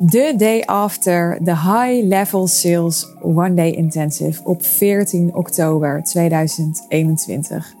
De 0.00 0.34
day 0.36 0.62
after 0.62 1.38
the 1.44 1.56
High 1.56 2.02
Level 2.04 2.46
Sales 2.46 3.06
One 3.20 3.54
Day 3.54 3.70
Intensive 3.70 4.44
op 4.44 4.64
14 4.64 5.34
oktober 5.34 6.02
2021. 6.02 7.74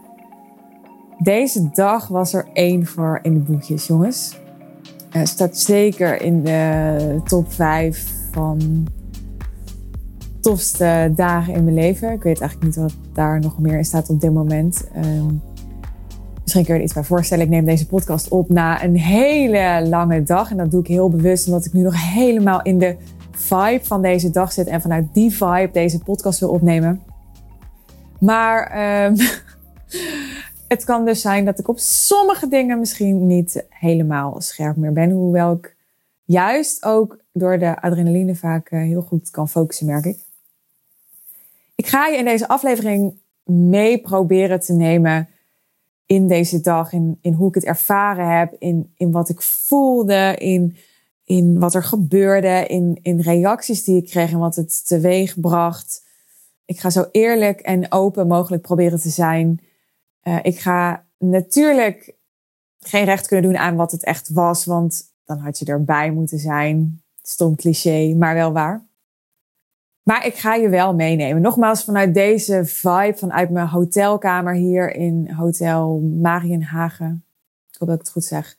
Deze 1.18 1.70
dag 1.72 2.08
was 2.08 2.32
er 2.32 2.46
één 2.52 2.86
voor 2.86 3.18
in 3.22 3.34
de 3.34 3.40
boekjes, 3.40 3.86
jongens. 3.86 4.38
Uh, 5.16 5.24
staat 5.24 5.58
zeker 5.58 6.22
in 6.22 6.42
de 6.42 7.20
top 7.24 7.52
5 7.52 8.12
van 8.30 8.86
tofste 10.40 11.12
dagen 11.14 11.54
in 11.54 11.64
mijn 11.64 11.76
leven. 11.76 12.12
Ik 12.12 12.22
weet 12.22 12.40
eigenlijk 12.40 12.64
niet 12.70 12.84
wat 12.84 12.94
daar 13.12 13.40
nog 13.40 13.58
meer 13.58 13.76
in 13.76 13.84
staat 13.84 14.10
op 14.10 14.20
dit 14.20 14.32
moment. 14.32 14.84
Um, 14.96 15.42
misschien 16.48 16.66
kun 16.66 16.74
je 16.74 16.80
er 16.80 16.86
iets 16.86 17.08
bij 17.08 17.16
voorstellen. 17.18 17.44
Ik 17.44 17.50
neem 17.50 17.64
deze 17.64 17.86
podcast 17.86 18.28
op 18.28 18.48
na 18.48 18.84
een 18.84 18.96
hele 18.96 19.86
lange 19.88 20.22
dag. 20.22 20.50
En 20.50 20.56
dat 20.56 20.70
doe 20.70 20.80
ik 20.80 20.86
heel 20.86 21.08
bewust, 21.08 21.46
omdat 21.46 21.64
ik 21.64 21.72
nu 21.72 21.82
nog 21.82 22.12
helemaal 22.12 22.62
in 22.62 22.78
de 22.78 22.96
vibe 23.30 23.80
van 23.82 24.02
deze 24.02 24.30
dag 24.30 24.52
zit. 24.52 24.66
En 24.66 24.80
vanuit 24.80 25.14
die 25.14 25.30
vibe 25.30 25.70
deze 25.72 25.98
podcast 25.98 26.40
wil 26.40 26.50
opnemen. 26.50 27.02
Maar 28.20 28.60
um, 29.06 29.16
het 30.74 30.84
kan 30.84 31.04
dus 31.04 31.20
zijn 31.20 31.44
dat 31.44 31.58
ik 31.58 31.68
op 31.68 31.78
sommige 31.78 32.48
dingen 32.48 32.78
misschien 32.78 33.26
niet 33.26 33.66
helemaal 33.68 34.40
scherp 34.40 34.76
meer 34.76 34.92
ben. 34.92 35.10
Hoewel 35.10 35.52
ik 35.52 35.76
juist 36.24 36.84
ook 36.84 37.18
door 37.32 37.58
de 37.58 37.80
adrenaline 37.80 38.34
vaak 38.34 38.68
eh, 38.68 38.80
heel 38.80 39.02
goed 39.02 39.30
kan 39.30 39.48
focussen, 39.48 39.86
merk 39.86 40.04
ik. 40.04 40.18
Ik 41.74 41.86
ga 41.86 42.06
je 42.06 42.16
in 42.16 42.24
deze 42.24 42.48
aflevering 42.48 43.18
mee 43.44 44.00
proberen 44.00 44.60
te 44.60 44.72
nemen 44.72 45.28
in 46.08 46.28
deze 46.28 46.60
dag, 46.60 46.92
in, 46.92 47.18
in 47.20 47.32
hoe 47.32 47.48
ik 47.48 47.54
het 47.54 47.64
ervaren 47.64 48.38
heb, 48.38 48.54
in, 48.58 48.92
in 48.96 49.10
wat 49.10 49.28
ik 49.28 49.42
voelde, 49.42 50.36
in, 50.38 50.76
in 51.24 51.58
wat 51.58 51.74
er 51.74 51.82
gebeurde, 51.82 52.66
in, 52.66 52.98
in 53.02 53.20
reacties 53.20 53.84
die 53.84 53.96
ik 53.96 54.08
kreeg 54.08 54.32
en 54.32 54.38
wat 54.38 54.56
het 54.56 54.86
teweeg 54.86 55.40
bracht. 55.40 56.04
Ik 56.64 56.80
ga 56.80 56.90
zo 56.90 57.04
eerlijk 57.10 57.60
en 57.60 57.92
open 57.92 58.26
mogelijk 58.26 58.62
proberen 58.62 59.00
te 59.00 59.08
zijn. 59.08 59.60
Uh, 60.22 60.38
ik 60.42 60.58
ga 60.58 61.06
natuurlijk 61.18 62.16
geen 62.80 63.04
recht 63.04 63.26
kunnen 63.26 63.50
doen 63.50 63.60
aan 63.60 63.76
wat 63.76 63.92
het 63.92 64.04
echt 64.04 64.28
was, 64.28 64.64
want 64.64 65.12
dan 65.24 65.38
had 65.38 65.58
je 65.58 65.64
erbij 65.64 66.10
moeten 66.10 66.38
zijn. 66.38 67.02
Stom 67.22 67.56
cliché, 67.56 68.14
maar 68.14 68.34
wel 68.34 68.52
waar. 68.52 68.87
Maar 70.08 70.26
ik 70.26 70.34
ga 70.34 70.54
je 70.54 70.68
wel 70.68 70.94
meenemen. 70.94 71.42
Nogmaals, 71.42 71.84
vanuit 71.84 72.14
deze 72.14 72.64
vibe, 72.64 73.14
vanuit 73.16 73.50
mijn 73.50 73.68
hotelkamer 73.68 74.54
hier 74.54 74.94
in 74.94 75.30
Hotel 75.30 76.00
Marienhagen. 76.00 77.24
Ik 77.70 77.76
hoop 77.78 77.88
dat 77.88 77.96
ik 77.96 78.04
het 78.04 78.12
goed 78.12 78.24
zeg. 78.24 78.56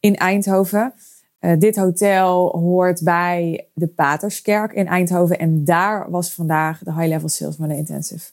In 0.00 0.16
Eindhoven. 0.16 0.92
Uh, 1.40 1.58
dit 1.58 1.76
hotel 1.76 2.58
hoort 2.58 3.04
bij 3.04 3.68
de 3.74 3.86
Paterskerk 3.86 4.72
in 4.72 4.86
Eindhoven. 4.86 5.38
En 5.38 5.64
daar 5.64 6.10
was 6.10 6.34
vandaag 6.34 6.78
de 6.78 6.92
High 6.92 7.08
Level 7.08 7.28
Sales 7.28 7.56
Money 7.56 7.76
Intensive. 7.76 8.30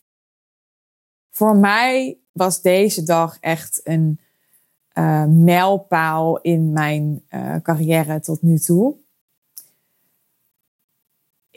Voor 1.31 1.55
mij 1.55 2.17
was 2.31 2.61
deze 2.61 3.03
dag 3.03 3.37
echt 3.39 3.81
een 3.83 4.19
uh, 4.93 5.25
mijlpaal 5.25 6.41
in 6.41 6.71
mijn 6.71 7.23
uh, 7.29 7.55
carrière 7.61 8.19
tot 8.19 8.41
nu 8.41 8.57
toe 8.57 8.95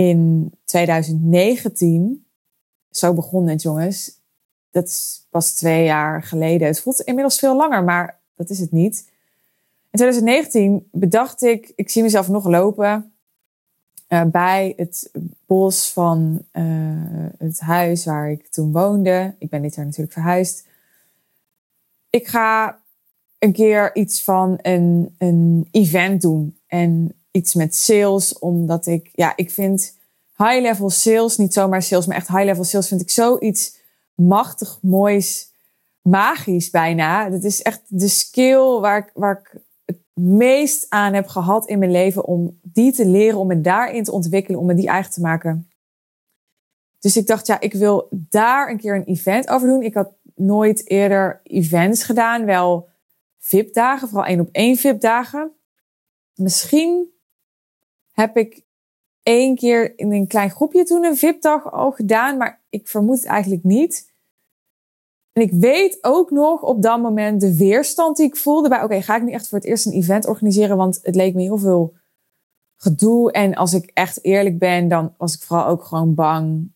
in 0.00 0.52
2019, 0.64 2.26
zo 2.90 3.14
begon 3.14 3.48
het 3.48 3.62
jongens, 3.62 4.20
dat 4.70 4.86
is 4.88 5.26
pas 5.30 5.54
twee 5.54 5.84
jaar 5.84 6.22
geleden. 6.22 6.66
Het 6.66 6.80
voelt 6.80 7.00
inmiddels 7.00 7.38
veel 7.38 7.56
langer, 7.56 7.84
maar 7.84 8.20
dat 8.34 8.50
is 8.50 8.58
het 8.58 8.72
niet. 8.72 9.10
In 9.90 9.98
2019 9.98 10.88
bedacht 10.92 11.42
ik, 11.42 11.72
ik 11.76 11.90
zie 11.90 12.02
mezelf 12.02 12.28
nog 12.28 12.46
lopen 12.46 13.12
uh, 14.08 14.24
bij 14.24 14.72
het 14.76 15.10
bos 15.46 15.92
van 15.92 16.42
uh, 16.52 16.62
het 17.38 17.60
huis 17.60 18.04
waar 18.04 18.30
ik 18.30 18.46
toen 18.46 18.72
woonde. 18.72 19.34
Ik 19.38 19.48
ben 19.48 19.62
dit 19.62 19.74
jaar 19.74 19.84
natuurlijk 19.84 20.12
verhuisd. 20.12 20.66
Ik 22.10 22.26
ga 22.26 22.80
een 23.38 23.52
keer 23.52 23.94
iets 23.94 24.22
van 24.22 24.58
een, 24.62 25.14
een 25.18 25.68
event 25.70 26.20
doen. 26.20 26.58
En 26.66 27.19
iets 27.30 27.54
met 27.54 27.76
sales, 27.76 28.38
omdat 28.38 28.86
ik, 28.86 29.10
ja, 29.12 29.32
ik 29.36 29.50
vind 29.50 29.98
high-level 30.36 30.90
sales, 30.90 31.36
niet 31.36 31.52
zomaar 31.52 31.82
sales, 31.82 32.06
maar 32.06 32.16
echt 32.16 32.28
high-level 32.28 32.64
sales, 32.64 32.88
vind 32.88 33.00
ik 33.00 33.10
zoiets 33.10 33.78
machtig, 34.14 34.78
moois, 34.82 35.52
magisch 36.02 36.70
bijna. 36.70 37.30
Dat 37.30 37.44
is 37.44 37.62
echt 37.62 37.82
de 37.86 38.08
skill 38.08 38.80
waar 38.80 38.98
ik, 38.98 39.10
waar 39.14 39.38
ik 39.38 39.60
het 39.84 39.98
meest 40.14 40.86
aan 40.88 41.14
heb 41.14 41.26
gehad 41.26 41.66
in 41.68 41.78
mijn 41.78 41.90
leven 41.90 42.24
om 42.24 42.58
die 42.62 42.92
te 42.92 43.06
leren, 43.06 43.38
om 43.38 43.46
me 43.46 43.60
daarin 43.60 44.04
te 44.04 44.12
ontwikkelen, 44.12 44.60
om 44.60 44.66
me 44.66 44.74
die 44.74 44.88
eigen 44.88 45.12
te 45.12 45.20
maken. 45.20 45.70
Dus 46.98 47.16
ik 47.16 47.26
dacht, 47.26 47.46
ja, 47.46 47.60
ik 47.60 47.72
wil 47.72 48.08
daar 48.10 48.70
een 48.70 48.78
keer 48.78 48.94
een 48.94 49.04
event 49.04 49.48
over 49.48 49.68
doen. 49.68 49.82
Ik 49.82 49.94
had 49.94 50.12
nooit 50.34 50.90
eerder 50.90 51.40
events 51.42 52.02
gedaan, 52.02 52.44
wel 52.44 52.88
VIP-dagen, 53.38 54.08
vooral 54.08 54.26
één 54.26 54.40
op 54.40 54.48
één 54.52 54.76
VIP-dagen. 54.76 55.52
Misschien 56.34 57.12
heb 58.20 58.36
ik 58.36 58.62
één 59.22 59.54
keer 59.54 59.98
in 59.98 60.12
een 60.12 60.26
klein 60.26 60.50
groepje 60.50 60.84
toen 60.84 61.04
een 61.04 61.16
VIP-dag 61.16 61.72
al 61.72 61.92
gedaan, 61.92 62.36
maar 62.36 62.62
ik 62.68 62.88
vermoed 62.88 63.16
het 63.16 63.26
eigenlijk 63.26 63.64
niet. 63.64 64.12
En 65.32 65.42
ik 65.42 65.52
weet 65.52 65.98
ook 66.00 66.30
nog 66.30 66.62
op 66.62 66.82
dat 66.82 67.00
moment 67.00 67.40
de 67.40 67.56
weerstand 67.56 68.16
die 68.16 68.26
ik 68.26 68.36
voelde 68.36 68.68
bij, 68.68 68.82
oké, 68.82 69.02
ga 69.02 69.16
ik 69.16 69.22
nu 69.22 69.32
echt 69.32 69.48
voor 69.48 69.58
het 69.58 69.66
eerst 69.66 69.86
een 69.86 69.92
event 69.92 70.26
organiseren? 70.26 70.76
Want 70.76 70.98
het 71.02 71.14
leek 71.14 71.34
me 71.34 71.42
heel 71.42 71.58
veel 71.58 71.94
gedoe. 72.76 73.32
En 73.32 73.54
als 73.54 73.72
ik 73.72 73.90
echt 73.94 74.24
eerlijk 74.24 74.58
ben, 74.58 74.88
dan 74.88 75.14
was 75.16 75.34
ik 75.34 75.42
vooral 75.42 75.66
ook 75.66 75.84
gewoon 75.84 76.14
bang. 76.14 76.72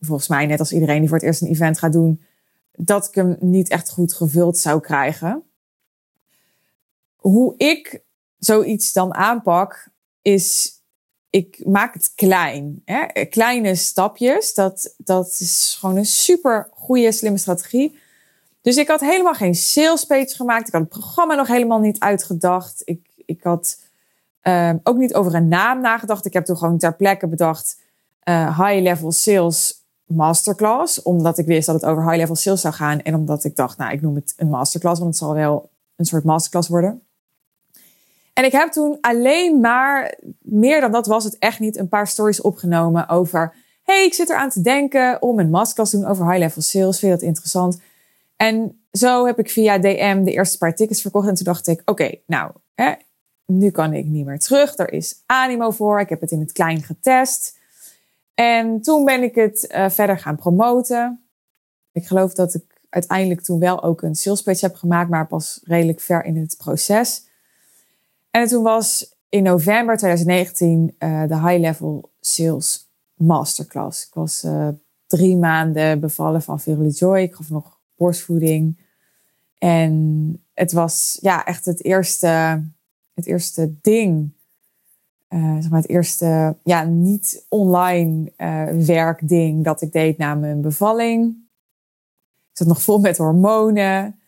Volgens 0.00 0.28
mij, 0.28 0.46
net 0.46 0.58
als 0.58 0.72
iedereen 0.72 0.98
die 0.98 1.08
voor 1.08 1.18
het 1.18 1.26
eerst 1.26 1.42
een 1.42 1.48
event 1.48 1.78
gaat 1.78 1.92
doen, 1.92 2.22
dat 2.72 3.06
ik 3.06 3.14
hem 3.14 3.36
niet 3.40 3.68
echt 3.68 3.90
goed 3.90 4.12
gevuld 4.12 4.58
zou 4.58 4.80
krijgen. 4.80 5.42
Hoe 7.16 7.54
ik 7.56 8.04
zoiets 8.38 8.92
dan 8.92 9.14
aanpak, 9.14 9.88
is 10.24 10.78
ik 11.30 11.62
maak 11.66 11.94
het 11.94 12.12
klein. 12.14 12.82
Hè? 12.84 13.24
Kleine 13.24 13.74
stapjes. 13.74 14.54
Dat, 14.54 14.94
dat 14.96 15.36
is 15.38 15.76
gewoon 15.80 15.96
een 15.96 16.06
super 16.06 16.68
goede, 16.72 17.12
slimme 17.12 17.38
strategie. 17.38 17.98
Dus 18.60 18.76
ik 18.76 18.88
had 18.88 19.00
helemaal 19.00 19.34
geen 19.34 19.54
sales 19.54 20.04
page 20.04 20.34
gemaakt. 20.34 20.66
Ik 20.66 20.72
had 20.72 20.82
het 20.82 20.90
programma 20.90 21.34
nog 21.34 21.46
helemaal 21.46 21.78
niet 21.78 21.98
uitgedacht. 21.98 22.82
Ik, 22.84 23.10
ik 23.26 23.42
had 23.42 23.80
um, 24.42 24.80
ook 24.82 24.96
niet 24.96 25.14
over 25.14 25.34
een 25.34 25.48
naam 25.48 25.80
nagedacht. 25.80 26.24
Ik 26.24 26.32
heb 26.32 26.44
toen 26.44 26.56
gewoon 26.56 26.78
ter 26.78 26.96
plekke 26.96 27.26
bedacht 27.26 27.80
uh, 28.24 28.58
high 28.58 28.82
level 28.82 29.12
sales 29.12 29.84
masterclass. 30.04 31.02
Omdat 31.02 31.38
ik 31.38 31.46
wist 31.46 31.66
dat 31.66 31.74
het 31.74 31.84
over 31.84 32.04
high 32.04 32.16
level 32.16 32.36
sales 32.36 32.60
zou 32.60 32.74
gaan. 32.74 33.02
En 33.02 33.14
omdat 33.14 33.44
ik 33.44 33.56
dacht, 33.56 33.78
nou, 33.78 33.92
ik 33.92 34.00
noem 34.00 34.14
het 34.14 34.34
een 34.36 34.48
masterclass, 34.48 35.00
want 35.00 35.14
het 35.14 35.22
zal 35.22 35.34
wel 35.34 35.70
een 35.96 36.04
soort 36.04 36.24
masterclass 36.24 36.68
worden. 36.68 37.02
En 38.34 38.44
ik 38.44 38.52
heb 38.52 38.72
toen 38.72 38.98
alleen 39.00 39.60
maar, 39.60 40.18
meer 40.38 40.80
dan 40.80 40.92
dat 40.92 41.06
was 41.06 41.24
het 41.24 41.38
echt 41.38 41.60
niet, 41.60 41.76
een 41.76 41.88
paar 41.88 42.08
stories 42.08 42.40
opgenomen 42.40 43.08
over... 43.08 43.54
hey, 43.82 44.04
ik 44.04 44.14
zit 44.14 44.28
eraan 44.28 44.50
te 44.50 44.60
denken 44.60 45.22
om 45.22 45.38
een 45.38 45.50
masterclass 45.50 45.90
te 45.90 45.98
doen 45.98 46.06
over 46.06 46.26
high-level 46.26 46.62
sales. 46.62 46.98
Vind 46.98 47.12
je 47.12 47.18
dat 47.18 47.26
interessant? 47.28 47.80
En 48.36 48.84
zo 48.92 49.26
heb 49.26 49.38
ik 49.38 49.50
via 49.50 49.78
DM 49.78 50.24
de 50.24 50.32
eerste 50.32 50.58
paar 50.58 50.74
tickets 50.74 51.00
verkocht. 51.00 51.28
En 51.28 51.34
toen 51.34 51.44
dacht 51.44 51.66
ik, 51.66 51.82
oké, 51.84 52.14
nou, 52.26 52.50
hè, 52.74 52.92
nu 53.46 53.70
kan 53.70 53.92
ik 53.92 54.04
niet 54.04 54.26
meer 54.26 54.38
terug. 54.38 54.78
Er 54.78 54.92
is 54.92 55.22
animo 55.26 55.70
voor. 55.70 56.00
Ik 56.00 56.08
heb 56.08 56.20
het 56.20 56.30
in 56.30 56.40
het 56.40 56.52
klein 56.52 56.82
getest. 56.82 57.58
En 58.34 58.80
toen 58.80 59.04
ben 59.04 59.22
ik 59.22 59.34
het 59.34 59.74
uh, 59.74 59.88
verder 59.88 60.18
gaan 60.18 60.36
promoten. 60.36 61.24
Ik 61.92 62.06
geloof 62.06 62.34
dat 62.34 62.54
ik 62.54 62.64
uiteindelijk 62.88 63.40
toen 63.40 63.58
wel 63.58 63.82
ook 63.82 64.02
een 64.02 64.14
sales 64.14 64.42
page 64.42 64.66
heb 64.66 64.74
gemaakt, 64.74 65.10
maar 65.10 65.26
pas 65.26 65.60
redelijk 65.64 66.00
ver 66.00 66.24
in 66.24 66.36
het 66.36 66.56
proces. 66.58 67.24
En 68.34 68.48
toen 68.48 68.62
was 68.62 69.16
in 69.28 69.42
november 69.42 69.96
2019 69.96 70.94
uh, 70.98 71.22
eh, 71.22 71.28
de 71.28 71.38
High 71.38 71.60
Level 71.60 72.12
Sales 72.20 72.90
Masterclass. 73.14 74.06
Ik 74.06 74.14
was 74.14 74.44
uh, 74.44 74.68
drie 75.06 75.36
maanden 75.36 76.00
bevallen 76.00 76.42
van 76.42 76.60
Verily 76.60 76.88
Joy. 76.88 77.18
Ik 77.18 77.34
gaf 77.34 77.50
nog 77.50 77.78
borstvoeding. 77.96 78.80
En 79.58 80.42
het 80.54 80.72
was 80.72 81.18
ja, 81.20 81.44
echt 81.44 81.64
het 81.64 81.84
eerste, 81.84 82.62
het 83.14 83.26
eerste 83.26 83.74
ding. 83.80 84.32
Uh, 85.28 85.54
zeg 85.54 85.70
maar 85.70 85.80
het 85.80 85.90
eerste 85.90 86.56
ja, 86.64 86.84
niet 86.84 87.46
online 87.48 88.32
werkding 88.84 89.64
dat 89.64 89.82
ik 89.82 89.92
deed 89.92 90.18
na 90.18 90.34
mijn 90.34 90.60
bevalling. 90.60 91.26
Ik 92.50 92.56
zat 92.56 92.66
nog 92.66 92.82
vol 92.82 92.98
met 92.98 93.16
hormonen. 93.16 94.18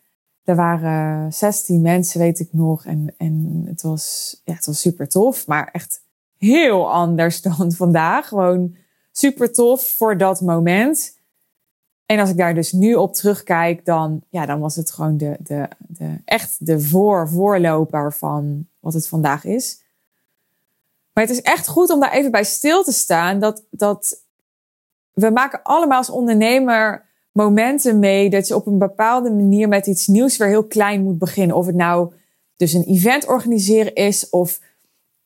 Er 0.46 0.56
waren 0.56 1.32
16 1.32 1.80
mensen, 1.80 2.20
weet 2.20 2.40
ik 2.40 2.48
nog. 2.52 2.84
En, 2.84 3.14
en 3.16 3.64
het, 3.68 3.82
was, 3.82 4.36
ja, 4.44 4.54
het 4.54 4.66
was 4.66 4.80
super 4.80 5.08
tof, 5.08 5.46
maar 5.46 5.68
echt 5.72 6.02
heel 6.38 6.92
anders 6.92 7.42
dan 7.56 7.72
vandaag. 7.72 8.28
Gewoon 8.28 8.76
super 9.12 9.52
tof 9.52 9.94
voor 9.96 10.18
dat 10.18 10.40
moment. 10.40 11.18
En 12.06 12.18
als 12.18 12.30
ik 12.30 12.36
daar 12.36 12.54
dus 12.54 12.72
nu 12.72 12.94
op 12.94 13.14
terugkijk, 13.14 13.84
dan, 13.84 14.22
ja, 14.28 14.46
dan 14.46 14.60
was 14.60 14.76
het 14.76 14.90
gewoon 14.90 15.16
de, 15.16 15.36
de, 15.40 15.68
de, 15.78 16.20
echt 16.24 16.66
de 16.66 16.80
voor, 16.80 17.28
voorloper 17.28 18.12
van 18.12 18.66
wat 18.80 18.92
het 18.92 19.08
vandaag 19.08 19.44
is. 19.44 19.82
Maar 21.12 21.24
het 21.24 21.32
is 21.32 21.42
echt 21.42 21.66
goed 21.66 21.90
om 21.90 22.00
daar 22.00 22.12
even 22.12 22.30
bij 22.30 22.44
stil 22.44 22.84
te 22.84 22.92
staan. 22.92 23.40
Dat, 23.40 23.64
dat 23.70 24.20
we 25.12 25.30
maken 25.30 25.62
allemaal 25.62 25.98
als 25.98 26.10
ondernemer 26.10 27.05
momenten 27.36 27.98
mee 27.98 28.30
dat 28.30 28.48
je 28.48 28.54
op 28.54 28.66
een 28.66 28.78
bepaalde 28.78 29.30
manier 29.30 29.68
met 29.68 29.86
iets 29.86 30.06
nieuws 30.06 30.36
weer 30.36 30.48
heel 30.48 30.66
klein 30.66 31.02
moet 31.02 31.18
beginnen. 31.18 31.56
Of 31.56 31.66
het 31.66 31.74
nou 31.74 32.12
dus 32.56 32.72
een 32.72 32.84
event 32.84 33.26
organiseren 33.26 33.94
is, 33.94 34.30
of 34.30 34.60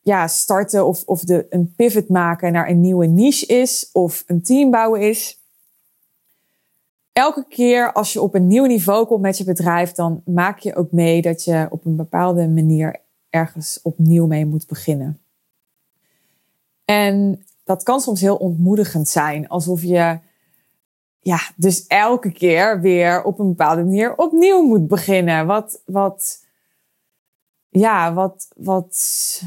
ja, 0.01 0.29
starten 0.29 0.87
of, 0.87 1.03
of 1.05 1.25
de, 1.25 1.47
een 1.51 1.73
pivot 1.77 2.09
maken 2.09 2.53
naar 2.53 2.69
een 2.69 2.81
nieuwe 2.81 3.07
niche 3.07 3.47
is, 3.47 3.89
of 3.93 4.25
een 4.27 4.43
team 4.43 4.71
bouwen 4.71 5.01
is. 5.01 5.39
Elke 7.13 7.45
keer 7.49 7.93
als 7.93 8.13
je 8.13 8.21
op 8.21 8.35
een 8.35 8.47
nieuw 8.47 8.65
niveau 8.65 9.07
komt 9.07 9.23
met 9.23 9.39
je 9.39 9.45
bedrijf, 9.45 9.93
dan 9.93 10.23
maak 10.25 10.59
je 10.59 10.75
ook 10.75 10.93
mee 10.93 11.23
dat 11.23 11.45
je 11.45 11.67
op 11.71 11.85
een 11.85 11.97
bepaalde 11.97 12.49
manier 12.49 12.97
ergens 13.29 13.81
opnieuw 13.83 14.27
mee 14.27 14.47
moet 14.47 14.67
beginnen. 14.67 15.21
En 16.85 17.45
dat 17.65 17.83
kan 17.83 18.01
soms 18.01 18.21
heel 18.21 18.37
ontmoedigend 18.37 19.09
zijn, 19.09 19.49
alsof 19.49 19.83
je 19.83 20.19
ja, 21.21 21.39
dus 21.57 21.87
elke 21.87 22.33
keer 22.33 22.81
weer 22.81 23.23
op 23.23 23.39
een 23.39 23.49
bepaalde 23.49 23.83
manier 23.83 24.17
opnieuw 24.17 24.63
moet 24.63 24.89
beginnen. 24.89 25.47
Wat, 25.47 25.83
wat, 25.85 26.45
ja, 27.69 28.15
wat, 28.15 28.49
wat, 28.57 29.43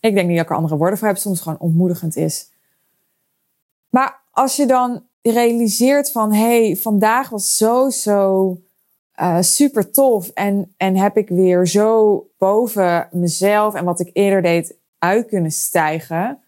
ik 0.00 0.14
denk 0.14 0.26
niet 0.28 0.36
dat 0.36 0.44
ik 0.44 0.50
er 0.50 0.56
andere 0.56 0.76
woorden 0.76 0.98
voor 0.98 1.08
heb, 1.08 1.16
soms 1.16 1.40
gewoon 1.40 1.58
ontmoedigend 1.58 2.16
is. 2.16 2.50
Maar 3.88 4.22
als 4.30 4.56
je 4.56 4.66
dan 4.66 5.02
realiseert 5.22 6.10
van, 6.10 6.32
hey, 6.32 6.76
vandaag 6.76 7.28
was 7.28 7.56
zo, 7.56 7.90
zo 7.90 8.56
uh, 9.20 9.40
super 9.40 9.90
tof 9.90 10.28
en, 10.28 10.74
en 10.76 10.96
heb 10.96 11.16
ik 11.16 11.28
weer 11.28 11.66
zo 11.66 12.26
boven 12.38 13.08
mezelf 13.12 13.74
en 13.74 13.84
wat 13.84 14.00
ik 14.00 14.10
eerder 14.12 14.42
deed 14.42 14.76
uit 14.98 15.26
kunnen 15.26 15.50
stijgen, 15.50 16.42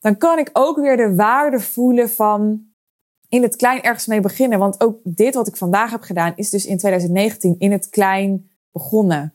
dan 0.00 0.16
kan 0.16 0.38
ik 0.38 0.50
ook 0.52 0.76
weer 0.76 0.96
de 0.96 1.14
waarde 1.14 1.60
voelen 1.60 2.10
van 2.10 2.71
in 3.32 3.42
het 3.42 3.56
klein 3.56 3.82
ergens 3.82 4.06
mee 4.06 4.20
beginnen. 4.20 4.58
Want 4.58 4.80
ook 4.80 4.98
dit 5.04 5.34
wat 5.34 5.48
ik 5.48 5.56
vandaag 5.56 5.90
heb 5.90 6.02
gedaan 6.02 6.32
is 6.36 6.50
dus 6.50 6.66
in 6.66 6.78
2019 6.78 7.54
in 7.58 7.72
het 7.72 7.88
klein 7.88 8.50
begonnen. 8.72 9.34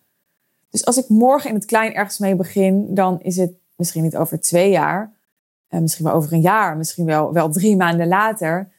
Dus 0.69 0.85
als 0.85 0.97
ik 0.97 1.09
morgen 1.09 1.49
in 1.49 1.55
het 1.55 1.65
klein 1.65 1.93
ergens 1.93 2.17
mee 2.17 2.35
begin, 2.35 2.93
dan 2.93 3.21
is 3.21 3.37
het 3.37 3.51
misschien 3.75 4.03
niet 4.03 4.17
over 4.17 4.39
twee 4.39 4.69
jaar, 4.69 5.13
uh, 5.69 5.79
misschien 5.79 6.05
wel 6.05 6.13
over 6.13 6.33
een 6.33 6.41
jaar, 6.41 6.77
misschien 6.77 7.05
wel, 7.05 7.33
wel 7.33 7.51
drie 7.51 7.75
maanden 7.75 8.07
later, 8.07 8.71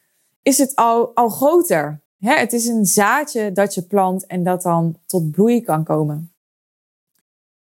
is 0.42 0.58
het 0.58 0.74
al, 0.74 1.14
al 1.14 1.28
groter. 1.28 2.00
Het 2.18 2.52
is 2.52 2.66
een 2.66 2.86
zaadje 2.86 3.52
dat 3.52 3.74
je 3.74 3.82
plant 3.82 4.26
en 4.26 4.42
dat 4.42 4.62
dan 4.62 4.98
tot 5.06 5.30
bloei 5.30 5.60
kan 5.60 5.84
komen. 5.84 6.32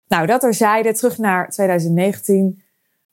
Nou, 0.07 0.25
dat 0.25 0.43
er 0.43 0.53
zeiden, 0.53 0.93
terug 0.93 1.17
naar 1.17 1.49
2019. 1.49 2.63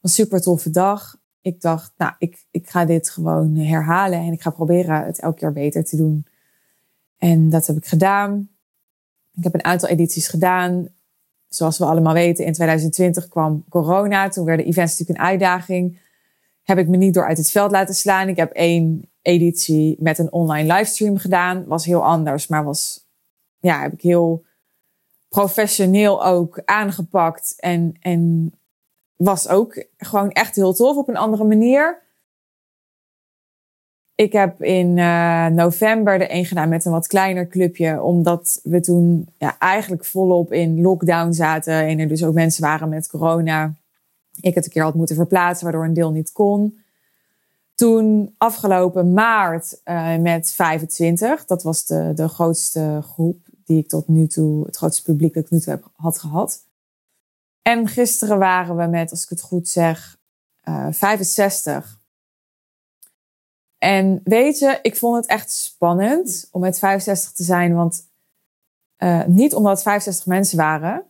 Een 0.01 0.11
super 0.11 0.41
toffe 0.41 0.71
dag. 0.71 1.17
Ik 1.49 1.61
dacht, 1.61 1.93
nou, 1.97 2.13
ik, 2.19 2.45
ik 2.51 2.71
ga 2.71 2.85
dit 2.85 3.11
gewoon 3.11 3.57
herhalen 3.57 4.19
en 4.19 4.33
ik 4.33 4.43
ga 4.43 4.51
proberen 4.51 5.05
het 5.05 5.21
elke 5.21 5.39
keer 5.39 5.53
beter 5.53 5.85
te 5.85 5.97
doen. 5.97 6.27
En 7.19 7.51
dat 7.51 7.67
heb 7.67 7.77
ik 7.77 7.87
gedaan. 7.87 8.49
Ik 9.35 9.45
heb 9.45 9.55
een 9.55 9.65
aantal 9.65 9.89
edities 9.89 10.29
gedaan 10.29 10.89
zoals 11.49 11.79
we 11.79 11.85
allemaal 11.85 12.13
weten, 12.13 12.45
in 12.45 12.53
2020 12.53 13.29
kwam 13.29 13.65
corona. 13.69 14.29
Toen 14.29 14.45
werden 14.45 14.67
events 14.67 14.99
natuurlijk 14.99 15.19
een 15.19 15.27
uitdaging. 15.27 16.01
Heb 16.63 16.79
ik 16.79 16.89
me 16.89 16.97
niet 16.97 17.15
door 17.15 17.27
uit 17.27 17.39
het 17.39 17.51
veld 17.51 17.71
laten 17.71 17.95
slaan. 17.95 18.29
Ik 18.29 18.37
heb 18.37 18.53
één 18.53 19.11
editie 19.23 19.97
met 20.01 20.19
een 20.19 20.33
online 20.33 20.75
livestream 20.75 21.17
gedaan. 21.17 21.65
Was 21.67 21.85
heel 21.85 22.05
anders, 22.05 22.47
maar 22.47 22.65
was, 22.65 23.07
ja, 23.59 23.83
heb 23.83 23.93
ik 23.93 24.01
heel 24.03 24.45
professioneel 25.29 26.25
ook 26.25 26.63
aangepakt. 26.65 27.55
En, 27.57 27.95
en 28.01 28.53
was 29.19 29.49
ook 29.49 29.85
gewoon 29.97 30.31
echt 30.31 30.55
heel 30.55 30.75
tof 30.75 30.97
op 30.97 31.09
een 31.09 31.17
andere 31.17 31.45
manier. 31.45 32.03
Ik 34.15 34.33
heb 34.33 34.63
in 34.63 34.97
uh, 34.97 35.47
november 35.47 36.19
de 36.19 36.33
een 36.33 36.45
gedaan 36.45 36.69
met 36.69 36.85
een 36.85 36.93
wat 36.93 37.07
kleiner 37.07 37.49
clubje. 37.49 38.03
Omdat 38.03 38.61
we 38.63 38.81
toen 38.81 39.29
ja, 39.39 39.59
eigenlijk 39.59 40.05
volop 40.05 40.53
in 40.53 40.81
lockdown 40.81 41.33
zaten. 41.33 41.75
En 41.75 41.99
er 41.99 42.09
dus 42.09 42.25
ook 42.25 42.35
mensen 42.35 42.63
waren 42.63 42.89
met 42.89 43.09
corona. 43.09 43.75
Ik 44.41 44.55
het 44.55 44.65
een 44.65 44.71
keer 44.71 44.83
had 44.83 44.95
moeten 44.95 45.17
verplaatsen, 45.17 45.65
waardoor 45.65 45.85
een 45.85 45.93
deel 45.93 46.11
niet 46.11 46.33
kon. 46.33 46.79
Toen 47.75 48.35
afgelopen 48.39 49.13
maart 49.13 49.81
uh, 49.85 50.17
met 50.17 50.53
25. 50.53 51.45
Dat 51.45 51.63
was 51.63 51.87
de, 51.87 52.13
de 52.15 52.29
grootste 52.29 53.01
groep 53.03 53.39
die 53.65 53.79
ik 53.79 53.89
tot 53.89 54.09
nu 54.09 54.27
toe, 54.27 54.67
het 54.67 54.77
grootste 54.77 55.03
publiek 55.03 55.35
dat 55.35 55.45
ik 55.45 55.51
nu 55.51 55.59
toe 55.59 55.73
heb, 55.73 55.91
had 55.97 56.19
gehad. 56.19 56.67
En 57.69 57.89
gisteren 57.89 58.39
waren 58.39 58.77
we 58.77 58.87
met, 58.87 59.11
als 59.11 59.23
ik 59.23 59.29
het 59.29 59.41
goed 59.41 59.69
zeg, 59.69 60.19
uh, 60.65 60.87
65 60.91 62.01
en 63.79 64.21
weet 64.25 64.59
je, 64.59 64.79
ik 64.83 64.97
vond 64.97 65.17
het 65.17 65.27
echt 65.27 65.53
spannend 65.53 66.49
om 66.51 66.61
met 66.61 66.79
65 66.79 67.33
te 67.33 67.43
zijn. 67.43 67.75
Want 67.75 68.07
uh, 68.99 69.25
niet 69.25 69.55
omdat 69.55 69.73
het 69.73 69.83
65 69.83 70.27
mensen 70.27 70.57
waren. 70.57 71.05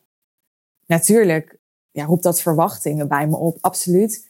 Natuurlijk 0.87 1.59
ja, 1.91 2.05
roept 2.05 2.23
dat 2.23 2.41
verwachtingen 2.41 3.09
bij 3.09 3.27
me 3.27 3.37
op, 3.37 3.59
absoluut. 3.61 4.29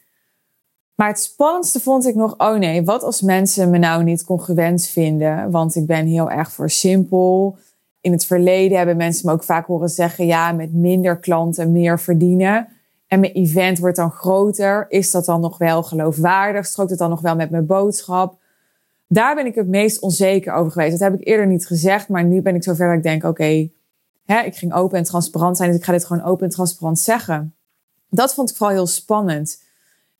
Maar 0.95 1.07
het 1.07 1.19
spannendste 1.19 1.79
vond 1.79 2.05
ik 2.05 2.15
nog, 2.15 2.33
oh 2.37 2.57
nee, 2.57 2.83
wat 2.83 3.03
als 3.03 3.21
mensen 3.21 3.69
me 3.69 3.77
nou 3.77 4.03
niet 4.03 4.23
congruent 4.23 4.85
vinden? 4.85 5.51
Want 5.51 5.75
ik 5.75 5.85
ben 5.85 6.05
heel 6.05 6.31
erg 6.31 6.51
voor 6.51 6.69
simpel. 6.69 7.57
In 8.01 8.11
het 8.11 8.25
verleden 8.25 8.77
hebben 8.77 8.97
mensen 8.97 9.25
me 9.25 9.31
ook 9.31 9.43
vaak 9.43 9.65
horen 9.65 9.89
zeggen, 9.89 10.25
ja, 10.25 10.51
met 10.51 10.73
minder 10.73 11.17
klanten 11.17 11.71
meer 11.71 11.99
verdienen. 11.99 12.67
En 13.07 13.19
mijn 13.19 13.33
event 13.33 13.79
wordt 13.79 13.95
dan 13.95 14.11
groter. 14.11 14.85
Is 14.89 15.11
dat 15.11 15.25
dan 15.25 15.41
nog 15.41 15.57
wel 15.57 15.83
geloofwaardig? 15.83 16.65
Strookt 16.65 16.89
het 16.89 16.99
dan 16.99 17.09
nog 17.09 17.21
wel 17.21 17.35
met 17.35 17.49
mijn 17.49 17.65
boodschap? 17.65 18.37
Daar 19.07 19.35
ben 19.35 19.45
ik 19.45 19.55
het 19.55 19.67
meest 19.67 19.99
onzeker 19.99 20.53
over 20.53 20.71
geweest. 20.71 20.99
Dat 20.99 21.11
heb 21.11 21.19
ik 21.19 21.27
eerder 21.27 21.47
niet 21.47 21.67
gezegd, 21.67 22.07
maar 22.07 22.23
nu 22.23 22.41
ben 22.41 22.55
ik 22.55 22.63
zover 22.63 22.87
dat 22.87 22.97
ik 22.97 23.03
denk: 23.03 23.23
oké, 23.23 23.69
ik 24.45 24.55
ging 24.55 24.73
open 24.73 24.97
en 24.97 25.03
transparant 25.03 25.57
zijn, 25.57 25.69
dus 25.69 25.79
ik 25.79 25.85
ga 25.85 25.91
dit 25.91 26.05
gewoon 26.05 26.23
open 26.23 26.45
en 26.45 26.51
transparant 26.51 26.99
zeggen. 26.99 27.55
Dat 28.09 28.33
vond 28.33 28.49
ik 28.49 28.55
vooral 28.55 28.75
heel 28.75 28.87
spannend. 28.87 29.61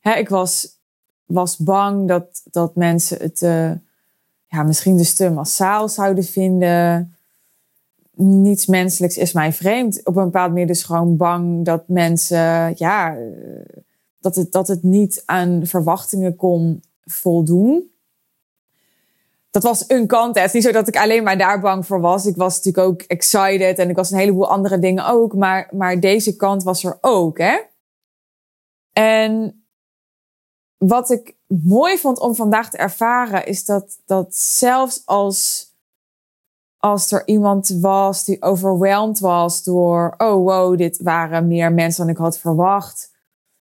Ik 0.02 0.28
was, 0.28 0.78
was 1.26 1.56
bang 1.56 2.08
dat, 2.08 2.42
dat 2.50 2.76
mensen 2.76 3.18
het 3.18 3.42
uh, 3.42 3.70
ja, 4.46 4.62
misschien 4.62 4.96
dus 4.96 5.14
te 5.14 5.30
massaal 5.30 5.88
zouden 5.88 6.24
vinden 6.24 7.14
niets 8.16 8.66
menselijks 8.66 9.16
is 9.16 9.32
mij 9.32 9.52
vreemd. 9.52 10.06
Op 10.06 10.16
een 10.16 10.24
bepaald 10.24 10.50
manier 10.50 10.66
dus 10.66 10.82
gewoon 10.82 11.16
bang 11.16 11.64
dat 11.64 11.88
mensen, 11.88 12.72
ja, 12.76 13.16
eh, 13.16 13.80
dat 14.20 14.36
het, 14.36 14.52
dat 14.52 14.68
het 14.68 14.82
niet 14.82 15.22
aan 15.26 15.60
verwachtingen 15.66 16.36
kon 16.36 16.82
voldoen. 17.04 17.90
Dat 19.50 19.62
was 19.62 19.84
een 19.86 20.06
kant. 20.06 20.34
Het 20.34 20.46
is 20.46 20.52
niet 20.52 20.62
zo 20.62 20.72
dat 20.72 20.88
ik 20.88 20.96
alleen 20.96 21.22
maar 21.22 21.38
daar 21.38 21.60
bang 21.60 21.86
voor 21.86 22.00
was. 22.00 22.26
Ik 22.26 22.36
was 22.36 22.56
natuurlijk 22.56 22.86
ook 22.86 23.02
excited 23.02 23.78
en 23.78 23.90
ik 23.90 23.96
was 23.96 24.10
een 24.10 24.18
heleboel 24.18 24.50
andere 24.50 24.78
dingen 24.78 25.06
ook. 25.06 25.34
Maar, 25.34 25.68
maar 25.72 26.00
deze 26.00 26.36
kant 26.36 26.62
was 26.62 26.84
er 26.84 26.98
ook, 27.00 27.38
hè. 27.38 27.58
En 28.92 29.64
wat 30.76 31.10
ik 31.10 31.36
mooi 31.46 31.98
vond 31.98 32.18
om 32.18 32.34
vandaag 32.34 32.70
te 32.70 32.76
ervaren, 32.76 33.46
is 33.46 33.64
dat, 33.64 33.98
dat 34.06 34.36
zelfs 34.36 35.02
als 35.04 35.69
als 36.80 37.12
er 37.12 37.26
iemand 37.26 37.68
was 37.68 38.24
die 38.24 38.42
overweldigd 38.42 39.20
was 39.20 39.62
door, 39.62 40.14
oh 40.18 40.44
wow, 40.44 40.78
dit 40.78 41.02
waren 41.02 41.46
meer 41.46 41.72
mensen 41.72 42.06
dan 42.06 42.14
ik 42.14 42.20
had 42.20 42.38
verwacht. 42.38 43.10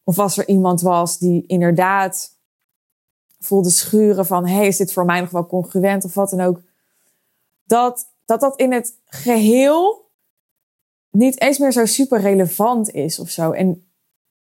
Of 0.03 0.19
als 0.19 0.37
er 0.37 0.47
iemand 0.47 0.81
was 0.81 1.17
die 1.17 1.43
inderdaad 1.47 2.37
voelde 3.39 3.69
schuren 3.69 4.25
van, 4.25 4.47
hey, 4.47 4.67
is 4.67 4.77
dit 4.77 4.93
voor 4.93 5.05
mij 5.05 5.19
nog 5.19 5.29
wel 5.29 5.47
congruent 5.47 6.05
of 6.05 6.13
wat 6.13 6.29
dan 6.29 6.41
ook. 6.41 6.61
Dat 7.65 8.11
dat, 8.25 8.39
dat 8.39 8.59
in 8.59 8.71
het 8.71 8.93
geheel 9.05 10.09
niet 11.09 11.41
eens 11.41 11.57
meer 11.57 11.71
zo 11.71 11.85
super 11.85 12.19
relevant 12.19 12.91
is 12.91 13.19
of 13.19 13.29
zo. 13.29 13.51
En 13.51 13.87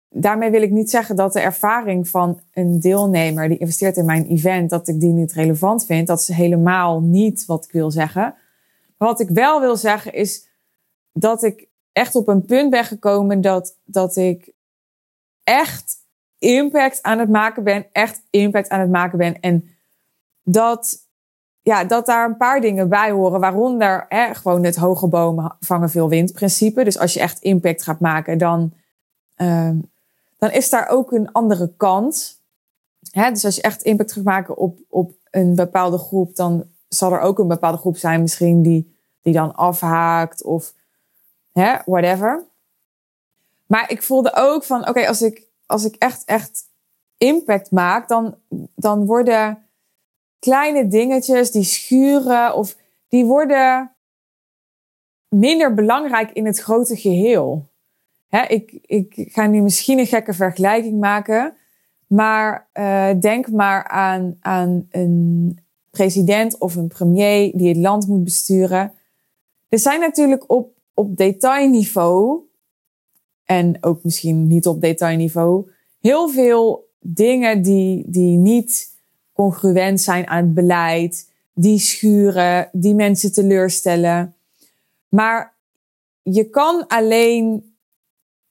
daarmee 0.09 0.51
wil 0.51 0.63
ik 0.63 0.71
niet 0.71 0.91
zeggen 0.91 1.17
dat 1.17 1.33
de 1.33 1.41
ervaring 1.41 2.09
van 2.09 2.41
een 2.53 2.81
deelnemer 2.81 3.49
die 3.49 3.59
investeert 3.59 3.97
in 3.97 4.05
mijn 4.05 4.27
event, 4.27 4.71
dat 4.71 4.89
ik 4.89 5.01
die 5.01 5.13
niet 5.13 5.33
relevant 5.33 5.87
vind. 5.87 6.07
Dat 6.07 6.21
is 6.21 6.29
helemaal 6.29 7.01
niet 7.01 7.47
wat 7.47 7.65
ik 7.65 7.73
wil 7.73 7.91
zeggen 7.91 8.35
wat 9.07 9.21
ik 9.21 9.29
wel 9.29 9.61
wil 9.61 9.77
zeggen 9.77 10.13
is 10.13 10.49
dat 11.13 11.43
ik 11.43 11.69
echt 11.93 12.15
op 12.15 12.29
een 12.29 12.45
punt 12.45 12.71
ben 12.71 12.85
gekomen 12.85 13.41
dat, 13.41 13.77
dat 13.85 14.17
ik 14.17 14.53
echt 15.45 15.97
impact 16.39 17.03
aan 17.03 17.19
het 17.19 17.29
maken 17.29 17.63
ben. 17.65 17.87
Echt 17.93 18.23
impact 18.31 18.69
aan 18.69 18.81
het 18.81 18.91
maken 18.91 19.19
ben. 19.19 19.41
En 19.41 19.69
dat, 20.43 20.99
ja, 21.63 21.85
dat 21.85 22.07
daar 22.07 22.29
een 22.29 22.37
paar 22.37 22.61
dingen 22.61 22.89
bij 22.89 23.11
horen. 23.11 23.41
Waaronder 23.41 24.07
hè, 24.09 24.35
gewoon 24.35 24.65
het 24.65 24.77
hoge 24.77 25.07
bomen 25.07 25.57
vangen 25.61 25.91
veel 25.91 26.09
wind 26.09 26.33
principe. 26.33 26.85
Dus 26.85 26.99
als 26.99 27.15
je 27.15 27.21
echt 27.21 27.39
impact 27.39 27.83
gaat 27.83 28.01
maken, 28.01 28.39
dan, 28.39 28.73
uh, 29.37 29.71
dan 30.39 30.51
is 30.51 30.71
daar 30.71 30.89
ook 30.89 31.13
een 31.13 31.33
andere 31.33 31.73
kant. 31.77 32.41
Hè, 33.11 33.31
dus 33.31 33.45
als 33.45 33.57
je 33.57 33.63
echt 33.63 33.83
impact 33.83 34.13
gaat 34.13 34.25
maken 34.25 34.57
op, 34.57 34.79
op 34.89 35.13
een 35.31 35.55
bepaalde 35.55 35.99
groep, 35.99 36.37
dan 36.37 36.65
zal 36.95 37.13
er 37.13 37.21
ook 37.21 37.39
een 37.39 37.49
bepaalde 37.49 37.79
groep 37.79 37.97
zijn 37.97 38.21
misschien 38.21 38.63
die, 38.63 38.97
die 39.23 39.33
dan 39.33 39.55
afhaakt 39.55 40.45
of 40.45 40.75
hè, 41.53 41.77
whatever. 41.85 42.45
Maar 43.67 43.91
ik 43.91 44.03
voelde 44.03 44.33
ook 44.35 44.65
van, 44.65 44.89
oké, 44.89 45.07
als, 45.07 45.23
ik, 45.23 45.47
als 45.67 45.85
ik 45.85 45.95
echt, 45.95 46.25
echt 46.25 46.69
impact 47.19 47.71
maak, 47.71 48.09
dan, 48.09 48.35
dan 48.75 49.07
worden 49.07 49.67
kleine 50.39 50.89
dingetjes 50.89 51.51
die 51.51 51.63
schuren 51.63 52.55
of 52.55 52.77
die 53.09 53.25
worden 53.25 53.93
minder 55.29 55.75
belangrijk 55.75 56.31
in 56.31 56.47
het 56.47 56.59
grote 56.59 56.97
geheel. 56.97 57.69
Hè, 58.29 58.43
ik, 58.43 58.79
ik 58.83 59.15
ga 59.17 59.47
nu 59.47 59.61
misschien 59.61 59.99
een 59.99 60.07
gekke 60.07 60.33
vergelijking 60.33 61.01
maken, 61.01 61.57
maar 62.07 62.69
uh, 62.75 63.11
denk 63.21 63.51
maar 63.51 63.89
aan, 63.89 64.37
aan 64.41 64.87
een 64.91 65.59
president 65.91 66.59
of 66.59 66.77
een 66.77 66.89
premier 66.89 67.57
die 67.57 67.69
het 67.69 67.77
land 67.77 68.07
moet 68.07 68.25
besturen. 68.25 68.93
Er 69.69 69.79
zijn 69.79 70.01
natuurlijk 70.01 70.45
op, 70.51 70.73
op 70.95 71.17
detailniveau, 71.17 72.41
en 73.45 73.77
ook 73.81 74.05
misschien 74.05 74.47
niet 74.47 74.67
op 74.67 74.81
detailniveau, 74.81 75.71
heel 76.01 76.29
veel 76.29 76.89
dingen 76.99 77.63
die, 77.63 78.05
die 78.07 78.37
niet 78.37 78.99
congruent 79.33 80.01
zijn 80.01 80.27
aan 80.27 80.45
het 80.45 80.55
beleid, 80.55 81.31
die 81.55 81.79
schuren, 81.79 82.69
die 82.73 82.95
mensen 82.95 83.33
teleurstellen. 83.33 84.35
Maar 85.09 85.57
je 86.23 86.45
kan 86.45 86.87
alleen 86.87 87.75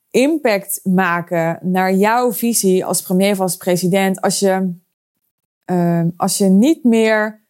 impact 0.10 0.80
maken 0.84 1.60
naar 1.62 1.94
jouw 1.94 2.34
visie 2.34 2.86
als 2.86 3.02
premier 3.02 3.32
of 3.32 3.40
als 3.40 3.58
president 3.58 4.22
als 4.22 4.40
je, 4.40 4.74
uh, 5.72 6.02
als 6.18 6.38
je 6.38 6.46
niet 6.46 6.84
meer 6.84 7.42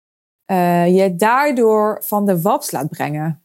uh, 0.47 0.95
je 0.95 1.15
daardoor 1.15 2.01
van 2.03 2.25
de 2.25 2.41
waps 2.41 2.71
laat 2.71 2.89
brengen. 2.89 3.41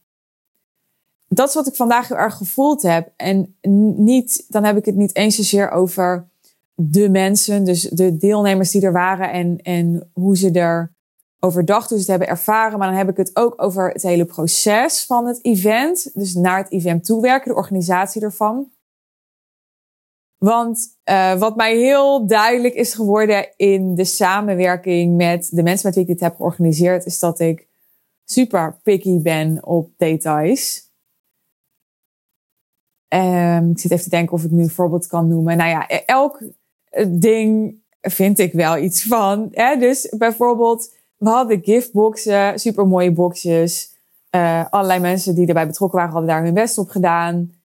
Dat 1.27 1.47
is 1.47 1.53
wat 1.53 1.67
ik 1.67 1.75
vandaag 1.75 2.07
heel 2.07 2.17
erg 2.17 2.35
gevoeld 2.35 2.81
heb. 2.81 3.11
En 3.15 3.55
niet, 3.97 4.45
dan 4.47 4.63
heb 4.63 4.77
ik 4.77 4.85
het 4.85 4.95
niet 4.95 5.15
eens 5.15 5.35
zozeer 5.35 5.71
over 5.71 6.27
de 6.75 7.09
mensen, 7.09 7.65
dus 7.65 7.81
de 7.81 8.17
deelnemers 8.17 8.71
die 8.71 8.81
er 8.81 8.91
waren 8.91 9.31
en, 9.31 9.57
en 9.61 10.09
hoe 10.13 10.37
ze 10.37 10.51
er 10.51 10.91
overdag 11.39 11.87
dus 11.87 11.99
het 11.99 12.07
hebben 12.07 12.27
ervaren. 12.27 12.79
Maar 12.79 12.87
dan 12.87 12.97
heb 12.97 13.09
ik 13.09 13.17
het 13.17 13.35
ook 13.35 13.53
over 13.61 13.89
het 13.89 14.01
hele 14.01 14.25
proces 14.25 15.05
van 15.05 15.25
het 15.25 15.39
event. 15.41 16.09
Dus 16.13 16.33
naar 16.33 16.57
het 16.57 16.71
event 16.71 17.05
toewerken, 17.05 17.51
de 17.51 17.57
organisatie 17.57 18.21
ervan. 18.21 18.67
Want 20.43 20.97
uh, 21.09 21.35
wat 21.35 21.55
mij 21.55 21.77
heel 21.77 22.27
duidelijk 22.27 22.73
is 22.73 22.93
geworden 22.93 23.47
in 23.55 23.95
de 23.95 24.03
samenwerking 24.03 25.15
met 25.15 25.49
de 25.51 25.63
mensen 25.63 25.85
met 25.85 25.95
wie 25.95 26.03
ik 26.03 26.09
dit 26.09 26.19
heb 26.19 26.35
georganiseerd, 26.35 27.05
is 27.05 27.19
dat 27.19 27.39
ik 27.39 27.67
super 28.25 28.79
picky 28.83 29.21
ben 29.21 29.65
op 29.65 29.91
details. 29.97 30.91
Um, 33.07 33.69
ik 33.69 33.79
zit 33.79 33.91
even 33.91 34.03
te 34.03 34.09
denken 34.09 34.33
of 34.33 34.43
ik 34.43 34.51
nu 34.51 34.61
een 34.61 34.69
voorbeeld 34.69 35.07
kan 35.07 35.27
noemen. 35.27 35.57
Nou 35.57 35.69
ja, 35.69 35.85
e-, 35.87 36.03
elk 36.05 36.43
ding 37.07 37.75
vind 38.01 38.39
ik 38.39 38.53
wel 38.53 38.77
iets 38.77 39.03
van. 39.03 39.49
Hè? 39.51 39.77
Dus 39.77 40.13
bijvoorbeeld, 40.17 40.93
we 41.17 41.29
hadden 41.29 41.63
giftboxen, 41.63 42.59
super 42.59 42.87
mooie 42.87 43.11
boxjes. 43.11 43.97
Uh, 44.35 44.65
allerlei 44.69 44.99
mensen 44.99 45.35
die 45.35 45.47
erbij 45.47 45.67
betrokken 45.67 45.97
waren, 45.97 46.13
hadden 46.13 46.31
daar 46.31 46.43
hun 46.43 46.53
best 46.53 46.77
op 46.77 46.89
gedaan. 46.89 47.62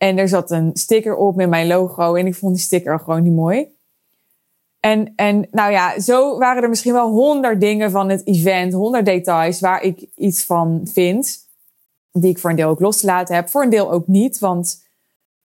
En 0.00 0.18
er 0.18 0.28
zat 0.28 0.50
een 0.50 0.70
sticker 0.74 1.16
op 1.16 1.36
met 1.36 1.48
mijn 1.48 1.66
logo. 1.66 2.14
En 2.14 2.26
ik 2.26 2.34
vond 2.34 2.54
die 2.54 2.64
sticker 2.64 2.98
gewoon 2.98 3.22
niet 3.22 3.32
mooi. 3.32 3.66
En, 4.80 5.12
en 5.16 5.48
nou 5.50 5.72
ja, 5.72 6.00
zo 6.00 6.38
waren 6.38 6.62
er 6.62 6.68
misschien 6.68 6.92
wel 6.92 7.10
honderd 7.10 7.60
dingen 7.60 7.90
van 7.90 8.08
het 8.08 8.26
event, 8.26 8.72
honderd 8.72 9.04
details 9.04 9.60
waar 9.60 9.82
ik 9.82 10.06
iets 10.16 10.44
van 10.44 10.80
vind. 10.92 11.48
Die 12.12 12.30
ik 12.30 12.38
voor 12.38 12.50
een 12.50 12.56
deel 12.56 12.68
ook 12.68 12.80
losgelaten 12.80 13.34
heb, 13.34 13.48
voor 13.48 13.62
een 13.62 13.70
deel 13.70 13.92
ook 13.92 14.06
niet. 14.06 14.38
Want 14.38 14.86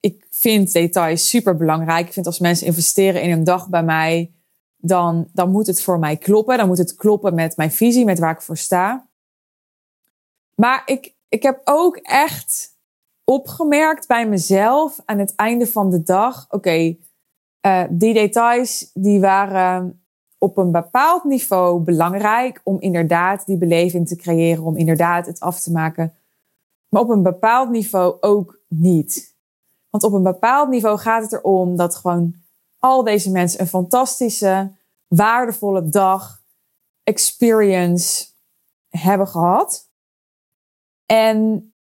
ik 0.00 0.26
vind 0.30 0.73
details 0.73 1.28
super 1.28 1.56
belangrijk. 1.56 2.06
Ik 2.06 2.12
vind 2.12 2.26
als 2.26 2.38
mensen 2.38 2.66
investeren 2.66 3.23
in 3.23 3.30
een 3.30 3.44
dag 3.44 3.68
bij 3.68 3.82
mij, 3.82 4.32
dan, 4.76 5.28
dan 5.32 5.50
moet 5.50 5.66
het 5.66 5.82
voor 5.82 5.99
mij 5.99 6.16
kloppen. 6.16 6.58
Dan 6.58 6.66
moet 6.66 6.78
het 6.78 6.94
kloppen 6.94 7.34
met 7.34 7.56
mijn 7.56 7.73
visie, 7.73 8.04
met 8.04 8.18
waar 8.18 8.34
ik 8.34 8.42
voor 8.42 8.56
sta. 8.56 9.06
Maar 10.54 10.82
ik, 10.87 11.14
ik 11.28 11.42
heb 11.42 11.61
ook 11.64 11.96
echt 11.96 12.74
opgemerkt 13.25 14.07
bij 14.07 14.28
mezelf 14.28 15.00
aan 15.04 15.19
het 15.19 15.35
einde 15.35 15.66
van 15.66 15.90
de 15.90 16.02
dag. 16.02 16.47
Oké, 16.49 16.97
eh, 17.61 17.85
die 17.90 18.14
details 18.14 18.90
die 18.95 19.21
waren 19.21 20.04
op 20.38 20.57
een 20.57 20.73
bepaald 20.73 21.25
niveau 21.25 21.81
belangrijk 21.81 22.61
om 22.64 22.81
inderdaad 22.81 23.47
die 23.47 23.59
beleving 23.59 24.09
te 24.09 24.16
creëren, 24.16 24.64
om 24.64 24.76
inderdaad 24.76 25.26
het 25.26 25.40
af 25.40 25.61
te 25.61 25.73
maken. 25.73 26.14
Maar 26.88 27.02
op 27.02 27.09
een 27.09 27.23
bepaald 27.23 27.71
niveau 27.71 28.16
ook 28.21 28.61
niet. 28.69 29.37
Want 29.90 30.04
op 30.04 30.12
een 30.12 30.23
bepaald 30.23 30.69
niveau 30.69 30.99
gaat 30.99 31.23
het 31.23 31.33
erom 31.33 31.76
dat 31.76 31.97
gewoon 31.97 32.35
al 32.78 33.04
deze 33.04 33.31
mensen 33.31 33.61
een 33.61 33.66
fantastische, 33.66 34.73
waardevolle 35.09 35.88
dag, 35.88 36.43
experience 37.02 38.26
hebben 38.88 39.28
gehad. 39.28 39.90
En 41.07 41.74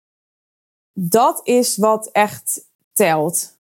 dat 0.93 1.47
is 1.47 1.77
wat 1.77 2.09
echt 2.11 2.69
telt. 2.93 3.57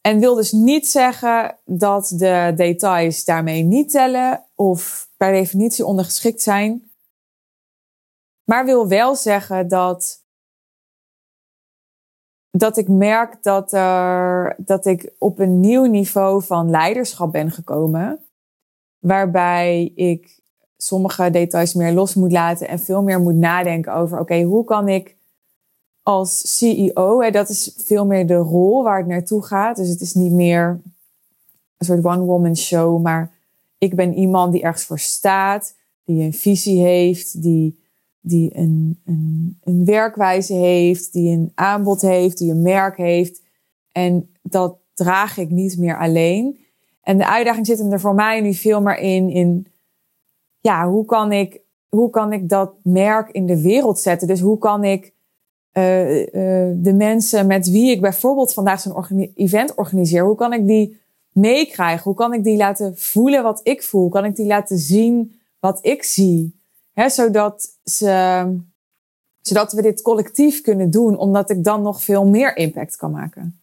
En 0.00 0.18
wil 0.18 0.34
dus 0.34 0.52
niet 0.52 0.88
zeggen 0.88 1.58
dat 1.64 2.14
de 2.16 2.52
details 2.56 3.24
daarmee 3.24 3.62
niet 3.62 3.90
tellen 3.90 4.44
of 4.54 5.10
per 5.16 5.32
definitie 5.32 5.84
ondergeschikt 5.84 6.42
zijn. 6.42 6.90
Maar 8.44 8.64
wil 8.64 8.88
wel 8.88 9.16
zeggen 9.16 9.68
dat 9.68 10.22
dat 12.58 12.76
ik 12.76 12.88
merk 12.88 13.42
dat, 13.42 13.72
er, 13.72 14.56
dat 14.58 14.86
ik 14.86 15.12
op 15.18 15.38
een 15.38 15.60
nieuw 15.60 15.84
niveau 15.84 16.42
van 16.42 16.70
leiderschap 16.70 17.32
ben 17.32 17.50
gekomen. 17.50 18.24
Waarbij 18.98 19.92
ik 19.94 20.40
sommige 20.76 21.30
details 21.30 21.74
meer 21.74 21.92
los 21.92 22.14
moet 22.14 22.32
laten 22.32 22.68
en 22.68 22.78
veel 22.78 23.02
meer 23.02 23.20
moet 23.20 23.34
nadenken 23.34 23.94
over: 23.94 24.18
oké, 24.18 24.42
hoe 24.42 24.64
kan 24.64 24.88
ik 24.88 25.16
als 26.02 26.56
CEO, 26.58 27.20
hè, 27.20 27.30
dat 27.30 27.48
is 27.48 27.74
veel 27.76 28.06
meer 28.06 28.26
de 28.26 28.36
rol 28.36 28.82
waar 28.82 28.98
het 28.98 29.06
naartoe 29.06 29.42
gaat. 29.42 29.76
Dus 29.76 29.88
het 29.88 30.00
is 30.00 30.14
niet 30.14 30.32
meer 30.32 30.80
een 31.76 31.86
soort 31.86 32.04
one-woman 32.04 32.56
show, 32.56 33.02
maar 33.02 33.32
ik 33.78 33.94
ben 33.94 34.14
iemand 34.14 34.52
die 34.52 34.62
ergens 34.62 34.84
voor 34.84 34.98
staat, 34.98 35.74
die 36.04 36.22
een 36.22 36.32
visie 36.32 36.80
heeft, 36.80 37.42
die 37.42 37.80
die 38.22 38.56
een, 38.56 39.00
een, 39.04 39.58
een 39.64 39.84
werkwijze 39.84 40.54
heeft, 40.54 41.12
die 41.12 41.36
een 41.36 41.52
aanbod 41.54 42.00
heeft, 42.00 42.38
die 42.38 42.50
een 42.50 42.62
merk 42.62 42.96
heeft. 42.96 43.42
En 43.92 44.30
dat 44.42 44.76
draag 44.94 45.36
ik 45.36 45.50
niet 45.50 45.78
meer 45.78 45.98
alleen. 45.98 46.58
En 47.02 47.18
de 47.18 47.28
uitdaging 47.28 47.66
zit 47.66 47.78
hem 47.78 47.92
er 47.92 48.00
voor 48.00 48.14
mij 48.14 48.40
nu 48.40 48.54
veel 48.54 48.82
meer 48.82 48.98
in, 48.98 49.30
in 49.30 49.66
ja, 50.60 50.88
hoe 50.88 51.04
kan 51.04 51.32
ik, 51.32 51.60
hoe 51.88 52.10
kan 52.10 52.32
ik 52.32 52.48
dat 52.48 52.72
merk 52.82 53.30
in 53.30 53.46
de 53.46 53.62
wereld 53.62 53.98
zetten? 53.98 54.28
Dus 54.28 54.40
hoe 54.40 54.58
kan 54.58 54.84
ik 54.84 55.12
uh, 55.72 56.18
uh, 56.18 56.26
de 56.76 56.92
mensen 56.92 57.46
met 57.46 57.70
wie 57.70 57.90
ik 57.90 58.00
bijvoorbeeld 58.00 58.52
vandaag 58.52 58.80
zo'n 58.80 59.32
event 59.34 59.74
organiseer, 59.74 60.24
hoe 60.24 60.36
kan 60.36 60.52
ik 60.52 60.66
die 60.66 61.00
meekrijgen? 61.32 62.02
Hoe 62.02 62.14
kan 62.14 62.34
ik 62.34 62.44
die 62.44 62.56
laten 62.56 62.98
voelen 62.98 63.42
wat 63.42 63.60
ik 63.62 63.82
voel? 63.82 64.00
Hoe 64.00 64.10
kan 64.10 64.24
ik 64.24 64.36
die 64.36 64.46
laten 64.46 64.78
zien 64.78 65.40
wat 65.60 65.78
ik 65.82 66.02
zie? 66.02 66.60
Zodat, 67.06 67.68
ze, 67.84 68.56
zodat 69.40 69.72
we 69.72 69.82
dit 69.82 70.02
collectief 70.02 70.60
kunnen 70.60 70.90
doen, 70.90 71.18
omdat 71.18 71.50
ik 71.50 71.64
dan 71.64 71.82
nog 71.82 72.02
veel 72.02 72.26
meer 72.26 72.56
impact 72.56 72.96
kan 72.96 73.10
maken. 73.10 73.60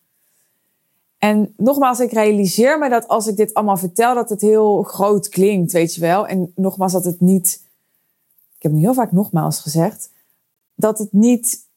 En 1.18 1.54
nogmaals, 1.58 2.00
ik 2.00 2.12
realiseer 2.12 2.80
me 2.80 2.90
dat 2.90 3.08
als 3.08 3.28
ik 3.28 3.38
dit 3.38 3.54
allemaal 3.54 3.78
vertel, 3.78 4.16
dat 4.16 4.30
het 4.30 4.42
heel 4.42 4.84
groot 4.84 5.30
klinkt, 5.30 5.72
weet 5.72 5.96
je 5.96 6.02
wel. 6.02 6.28
En 6.28 6.52
nogmaals, 6.56 6.92
dat 6.92 7.06
het 7.06 7.20
niet, 7.20 7.62
ik 8.58 8.64
heb 8.64 8.72
nu 8.72 8.80
heel 8.80 8.94
vaak 8.94 9.12
nogmaals 9.12 9.60
gezegd, 9.60 10.10
dat 10.76 10.98
het 11.00 11.14
niet 11.14 11.68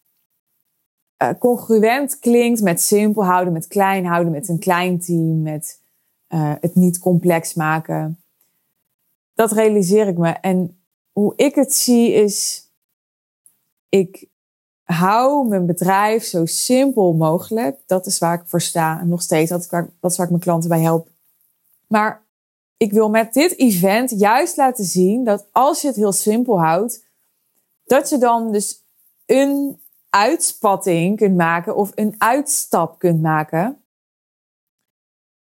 uh, 1.23 1.39
congruent 1.39 2.19
klinkt 2.19 2.61
met 2.61 2.83
simpel 2.83 3.25
houden, 3.25 3.53
met 3.53 3.67
klein 3.67 4.07
houden, 4.07 4.33
met 4.33 4.49
een 4.49 4.59
klein 4.59 5.01
team, 5.01 5.43
met 5.43 5.81
uh, 6.29 6.53
het 6.61 6.75
niet 6.75 6.99
complex 6.99 7.55
maken. 7.55 8.23
Dat 9.35 9.53
realiseer 9.53 10.09
ik 10.09 10.19
me. 10.19 10.31
En 10.31 10.83
hoe 11.13 11.33
ik 11.37 11.55
het 11.55 11.75
zie 11.75 12.13
is, 12.13 12.67
ik 13.89 14.29
hou 14.83 15.49
mijn 15.49 15.67
bedrijf 15.67 16.25
zo 16.25 16.47
simpel 16.47 17.13
mogelijk. 17.13 17.79
Dat 17.87 18.07
is 18.07 18.19
waar 18.19 18.41
ik 18.41 18.47
voor 18.47 18.61
sta. 18.61 19.01
En 19.01 19.09
nog 19.09 19.23
steeds, 19.23 19.51
dat 19.51 19.61
is 19.61 19.69
waar, 19.71 19.91
dat 20.01 20.11
is 20.11 20.17
waar 20.17 20.27
ik 20.27 20.33
mijn 20.33 20.45
klanten 20.45 20.69
bij 20.69 20.81
help. 20.81 21.09
Maar 21.87 22.23
ik 22.77 22.93
wil 22.93 23.11
met 23.11 23.33
dit 23.33 23.59
event 23.59 24.11
juist 24.11 24.57
laten 24.57 24.85
zien 24.85 25.25
dat 25.25 25.47
als 25.53 25.81
je 25.81 25.87
het 25.87 25.97
heel 25.97 26.13
simpel 26.13 26.61
houdt, 26.61 27.05
dat 27.85 28.09
je 28.09 28.19
dan 28.19 28.53
dus 28.53 28.83
een 29.27 29.82
uitspatting 30.15 31.17
kunt 31.17 31.37
maken 31.37 31.77
of 31.77 31.91
een 31.95 32.15
uitstap 32.19 32.99
kunt 32.99 33.23
maken. 33.23 33.83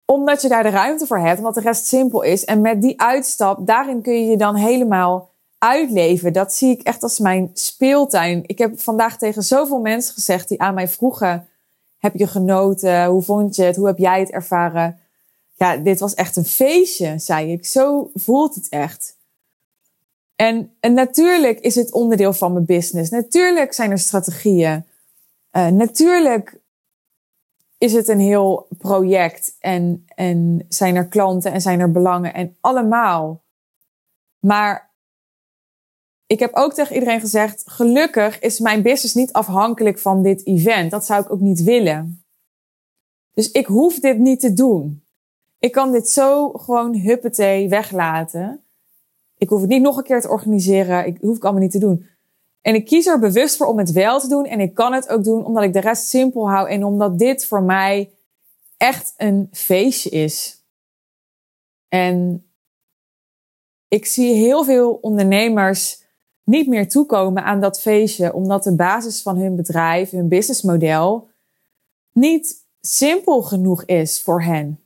Omdat 0.06 0.42
je 0.42 0.48
daar 0.48 0.64
de 0.64 0.70
ruimte 0.70 1.08
voor 1.08 1.18
hebt, 1.18 1.38
omdat 1.38 1.54
de 1.54 1.62
rest 1.62 1.86
simpel 1.86 2.22
is. 2.22 2.46
En 2.46 2.62
met 2.62 2.82
die 2.82 3.02
uitstap, 3.02 3.68
daarin 3.68 4.02
kun 4.02 4.14
je 4.14 4.26
je 4.26 4.38
dan 4.38 4.56
helemaal 4.56 5.30
uitleven, 5.58 6.34
dat 6.34 6.54
zie 6.54 6.72
ik 6.72 6.82
echt 6.82 7.04
als 7.04 7.20
mijn 7.20 7.50
speeltuin. 7.54 8.44
Ik 8.46 8.58
heb 8.58 8.80
vandaag 8.80 9.18
tegen 9.18 9.44
zoveel 9.44 9.80
mensen 9.80 10.14
gezegd 10.14 10.48
die 10.48 10.62
aan 10.62 10.74
mij 10.74 10.88
vroegen: 10.88 11.48
Heb 12.00 12.16
je 12.16 12.28
genoten? 12.28 13.06
Hoe 13.06 13.22
vond 13.22 13.56
je 13.56 13.64
het? 13.64 13.76
Hoe 13.76 13.88
heb 13.88 13.98
jij 13.98 14.20
het 14.20 14.32
ervaren? 14.32 15.00
Ja, 15.56 15.78
dit 15.78 16.00
was 16.00 16.14
echt 16.14 16.36
een 16.36 16.46
feestje, 16.46 17.20
zei 17.20 17.52
ik. 17.52 17.66
Zo 17.66 18.12
voelt 18.14 18.56
het 18.56 18.70
echt. 18.70 19.18
En, 20.42 20.76
en 20.80 20.94
natuurlijk 20.94 21.60
is 21.60 21.76
het 21.76 21.92
onderdeel 21.92 22.34
van 22.34 22.54
mijn 22.54 22.66
business. 22.66 23.10
Natuurlijk 23.10 23.74
zijn 23.74 23.92
er 23.92 24.00
strategieën. 24.00 24.86
Uh, 25.52 25.68
natuurlijk 25.68 26.62
is 27.78 27.94
het 27.94 28.08
een 28.08 28.20
heel 28.20 28.68
project 28.78 29.56
en, 29.60 30.06
en 30.16 30.66
zijn 30.70 30.96
er 30.96 31.08
klanten 31.08 31.52
en 31.52 31.62
zijn 31.62 31.80
er 31.80 31.92
belangen 31.92 32.34
en 32.34 32.58
allemaal. 32.62 33.44
Maar 34.40 34.94
ik 36.26 36.40
heb 36.40 36.54
ook 36.54 36.74
tegen 36.74 36.94
iedereen 36.94 37.20
gezegd: 37.20 37.64
gelukkig 37.66 38.40
is 38.40 38.60
mijn 38.60 38.82
business 38.82 39.14
niet 39.14 39.34
afhankelijk 39.34 40.00
van 40.00 40.24
dit 40.24 40.46
event. 40.46 40.92
Dat 40.92 41.06
zou 41.06 41.24
ik 41.24 41.32
ook 41.32 41.40
niet 41.40 41.64
willen. 41.64 42.24
Dus 43.34 43.52
ik 43.52 43.66
hoef 43.66 44.00
dit 44.00 44.18
niet 44.18 44.40
te 44.40 44.54
doen. 44.54 45.04
Ik 45.60 45.72
kan 45.72 45.92
dit 45.92 46.10
zo 46.10 46.50
gewoon 46.50 46.96
huppetee 46.96 47.70
weglaten. 47.70 48.66
Ik 49.42 49.50
hoef 49.50 49.62
het 49.62 49.70
niet 49.70 49.82
nog 49.82 49.98
een 49.98 50.04
keer 50.04 50.22
te 50.22 50.30
organiseren. 50.30 51.06
Ik 51.06 51.18
hoef 51.22 51.34
het 51.34 51.44
allemaal 51.44 51.62
niet 51.62 51.72
te 51.72 51.80
doen. 51.80 52.06
En 52.62 52.76
ik 52.76 52.86
kies 52.86 53.06
er 53.06 53.20
bewust 53.20 53.58
voor 53.58 53.68
om 53.68 53.78
het 53.78 53.92
wel 53.92 54.20
te 54.20 54.28
doen. 54.28 54.46
En 54.46 54.60
ik 54.60 54.74
kan 54.74 54.94
het 54.94 55.10
ook 55.10 55.24
doen 55.24 55.46
omdat 55.46 55.64
ik 55.64 55.74
de 55.74 55.80
rest 55.80 56.08
simpel 56.08 56.50
hou. 56.50 56.70
En 56.70 56.84
omdat 56.84 57.20
dit 57.20 57.46
voor 57.46 57.64
mij 57.64 58.14
echt 58.78 59.14
een 59.18 59.48
feestje 59.52 60.10
is. 60.10 60.66
En 61.88 62.46
ik 63.88 64.06
zie 64.06 64.34
heel 64.34 64.64
veel 64.64 64.94
ondernemers 64.94 66.04
niet 66.44 66.68
meer 66.68 66.90
toekomen 66.90 67.44
aan 67.44 67.62
dat 67.62 67.82
feestje. 67.82 68.34
Omdat 68.34 68.64
de 68.64 68.76
basis 68.76 69.22
van 69.22 69.38
hun 69.38 69.56
bedrijf, 69.56 70.10
hun 70.10 70.28
businessmodel, 70.28 71.30
niet 72.14 72.66
simpel 72.82 73.42
genoeg 73.42 73.84
is 73.86 74.22
voor 74.22 74.42
hen. 74.42 74.86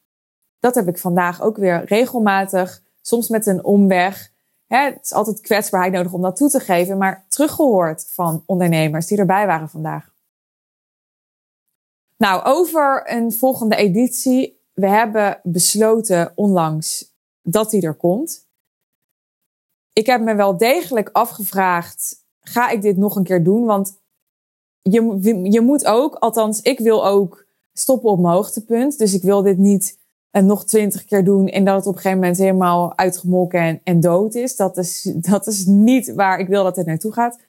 Dat 0.60 0.76
heb 0.76 0.88
ik 0.88 0.98
vandaag 0.98 1.42
ook 1.42 1.58
weer 1.58 1.86
regelmatig, 1.86 2.84
soms 3.02 3.30
met 3.30 3.46
een 3.46 3.64
omweg 3.64 4.34
Het 4.68 5.00
is 5.04 5.14
altijd 5.14 5.42
kwetsbaarheid 5.42 5.94
nodig 5.94 6.14
om 6.14 6.22
dat 6.22 6.36
toe 6.36 6.50
te 6.50 6.60
geven, 6.60 6.98
maar 6.98 7.26
teruggehoord 7.28 8.08
van 8.10 8.44
ondernemers 8.46 9.08
die 9.08 9.18
erbij 9.18 9.46
waren 9.48 9.70
vandaag. 9.70 10.14
Nou, 12.18 12.44
over 12.44 13.12
een 13.12 13.32
volgende 13.32 13.76
editie. 13.76 14.64
We 14.74 14.88
hebben 14.88 15.40
besloten 15.44 16.32
onlangs 16.36 17.14
dat 17.42 17.70
die 17.70 17.82
er 17.82 17.94
komt. 17.94 18.48
Ik 19.94 20.06
heb 20.06 20.22
me 20.22 20.36
wel 20.36 20.58
degelijk 20.58 21.10
afgevraagd: 21.12 22.26
ga 22.40 22.70
ik 22.70 22.82
dit 22.82 22.98
nog 22.98 23.16
een 23.16 23.24
keer 23.24 23.44
doen? 23.44 23.66
Want 23.66 24.00
je, 24.82 25.20
je 25.52 25.62
moet 25.62 25.86
ook, 25.86 26.16
althans, 26.16 26.62
ik 26.62 26.80
wil 26.80 27.06
ook 27.06 27.46
stoppen 27.74 28.10
op 28.10 28.20
mijn 28.20 28.34
hoogtepunt. 28.34 28.98
Dus 28.98 29.14
ik 29.14 29.22
wil 29.22 29.42
dit 29.42 29.58
niet 29.58 29.98
en 30.36 30.46
nog 30.46 30.66
twintig 30.66 31.06
keer 31.06 31.24
doen 31.24 31.48
en 31.48 31.66
dat 31.66 31.76
het 31.76 31.86
op 31.86 31.96
een 31.96 32.02
gegeven 32.02 32.20
moment 32.20 32.38
helemaal 32.38 32.98
uitgemolken 32.98 33.60
en, 33.60 33.80
en 33.84 34.00
dood 34.00 34.36
is. 34.36 34.56
Dat 34.56 34.78
is, 34.78 35.12
dat 35.16 35.48
is 35.48 35.66
niet 35.66 36.14
waar 36.14 36.40
ik 36.40 36.48
wil 36.48 36.64
dat 36.64 36.76
het 36.76 36.86
naartoe 36.86 37.12
gaat. 37.12 37.40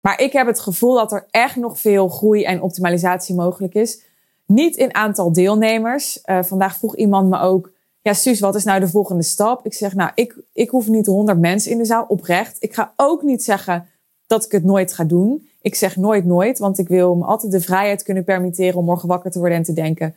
Maar 0.00 0.20
ik 0.20 0.32
heb 0.32 0.46
het 0.46 0.60
gevoel 0.60 0.94
dat 0.94 1.12
er 1.12 1.26
echt 1.30 1.56
nog 1.56 1.80
veel 1.80 2.08
groei 2.08 2.44
en 2.44 2.62
optimalisatie 2.62 3.34
mogelijk 3.34 3.74
is. 3.74 4.02
Niet 4.46 4.76
in 4.76 4.94
aantal 4.94 5.32
deelnemers. 5.32 6.20
Uh, 6.24 6.42
vandaag 6.42 6.76
vroeg 6.76 6.96
iemand 6.96 7.30
me 7.30 7.38
ook, 7.38 7.72
ja 8.00 8.12
Suus, 8.12 8.40
wat 8.40 8.54
is 8.54 8.64
nou 8.64 8.80
de 8.80 8.88
volgende 8.88 9.22
stap? 9.22 9.66
Ik 9.66 9.74
zeg, 9.74 9.94
nou, 9.94 10.10
ik, 10.14 10.36
ik 10.52 10.70
hoef 10.70 10.88
niet 10.88 11.06
honderd 11.06 11.38
mensen 11.38 11.70
in 11.70 11.78
de 11.78 11.84
zaal, 11.84 12.04
oprecht. 12.08 12.56
Ik 12.60 12.74
ga 12.74 12.92
ook 12.96 13.22
niet 13.22 13.44
zeggen 13.44 13.88
dat 14.26 14.44
ik 14.44 14.52
het 14.52 14.64
nooit 14.64 14.92
ga 14.92 15.04
doen. 15.04 15.48
Ik 15.60 15.74
zeg 15.74 15.96
nooit 15.96 16.24
nooit, 16.24 16.58
want 16.58 16.78
ik 16.78 16.88
wil 16.88 17.14
me 17.14 17.24
altijd 17.24 17.52
de 17.52 17.60
vrijheid 17.60 18.02
kunnen 18.02 18.24
permitteren 18.24 18.78
om 18.78 18.84
morgen 18.84 19.08
wakker 19.08 19.30
te 19.30 19.38
worden 19.38 19.56
en 19.56 19.62
te 19.62 19.72
denken, 19.72 20.14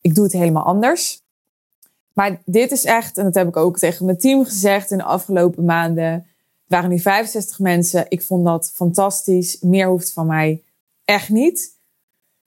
ik 0.00 0.14
doe 0.14 0.24
het 0.24 0.32
helemaal 0.32 0.64
anders. 0.64 1.19
Maar 2.12 2.40
dit 2.44 2.70
is 2.70 2.84
echt, 2.84 3.18
en 3.18 3.24
dat 3.24 3.34
heb 3.34 3.48
ik 3.48 3.56
ook 3.56 3.78
tegen 3.78 4.04
mijn 4.04 4.18
team 4.18 4.44
gezegd 4.44 4.90
in 4.90 4.98
de 4.98 5.04
afgelopen 5.04 5.64
maanden. 5.64 6.12
Het 6.12 6.24
waren 6.66 6.90
nu 6.90 6.98
65 6.98 7.58
mensen. 7.58 8.06
Ik 8.08 8.22
vond 8.22 8.44
dat 8.44 8.70
fantastisch. 8.74 9.60
Meer 9.60 9.88
hoeft 9.88 10.12
van 10.12 10.26
mij 10.26 10.62
echt 11.04 11.28
niet. 11.28 11.78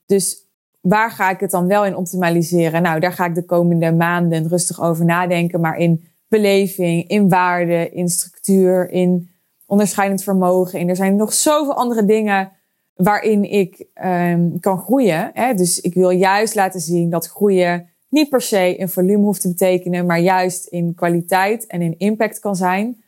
Dus 0.06 0.48
waar 0.82 1.12
ga 1.12 1.30
ik 1.30 1.40
het 1.40 1.52
dan 1.52 1.68
wel 1.68 1.86
in 1.86 1.96
optimaliseren? 1.96 2.82
Nou, 2.82 3.00
daar 3.00 3.14
ga 3.14 3.26
ik 3.26 3.36
de 3.36 3.46
komende 3.46 3.92
maanden 3.92 4.48
rustig 4.48 4.82
over 4.82 5.06
nadenken. 5.06 5.60
Maar 5.60 5.78
in 5.78 6.08
beleving, 6.28 7.08
in 7.08 7.30
waarde, 7.30 7.90
in 7.90 8.10
structuur, 8.10 8.90
in 8.90 9.32
onderscheidend 9.66 10.24
vermogen. 10.24 10.80
En 10.80 10.90
er 10.90 10.96
zijn 10.96 11.16
nog 11.16 11.34
zoveel 11.34 11.74
andere 11.74 12.06
dingen 12.06 12.52
waarin 12.96 13.44
ik 13.44 13.86
um, 14.06 14.60
kan 14.60 14.78
groeien. 14.78 15.32
Hè? 15.34 15.54
Dus 15.54 15.82
ik 15.82 15.94
wil 15.94 16.10
juist 16.10 16.56
laten 16.56 16.80
zien 16.80 17.10
dat 17.10 17.28
groeien 17.28 17.90
niet 18.14 18.30
per 18.30 18.42
se 18.42 18.76
in 18.76 18.90
volume 18.90 19.24
hoeft 19.24 19.42
te 19.42 19.48
betekenen, 19.48 20.06
maar 20.06 20.20
juist 20.20 20.66
in 20.66 20.94
kwaliteit 20.96 21.68
en 21.68 21.82
in 21.82 21.98
impact 21.98 22.40
kan 22.40 22.56
zijn. 22.56 23.04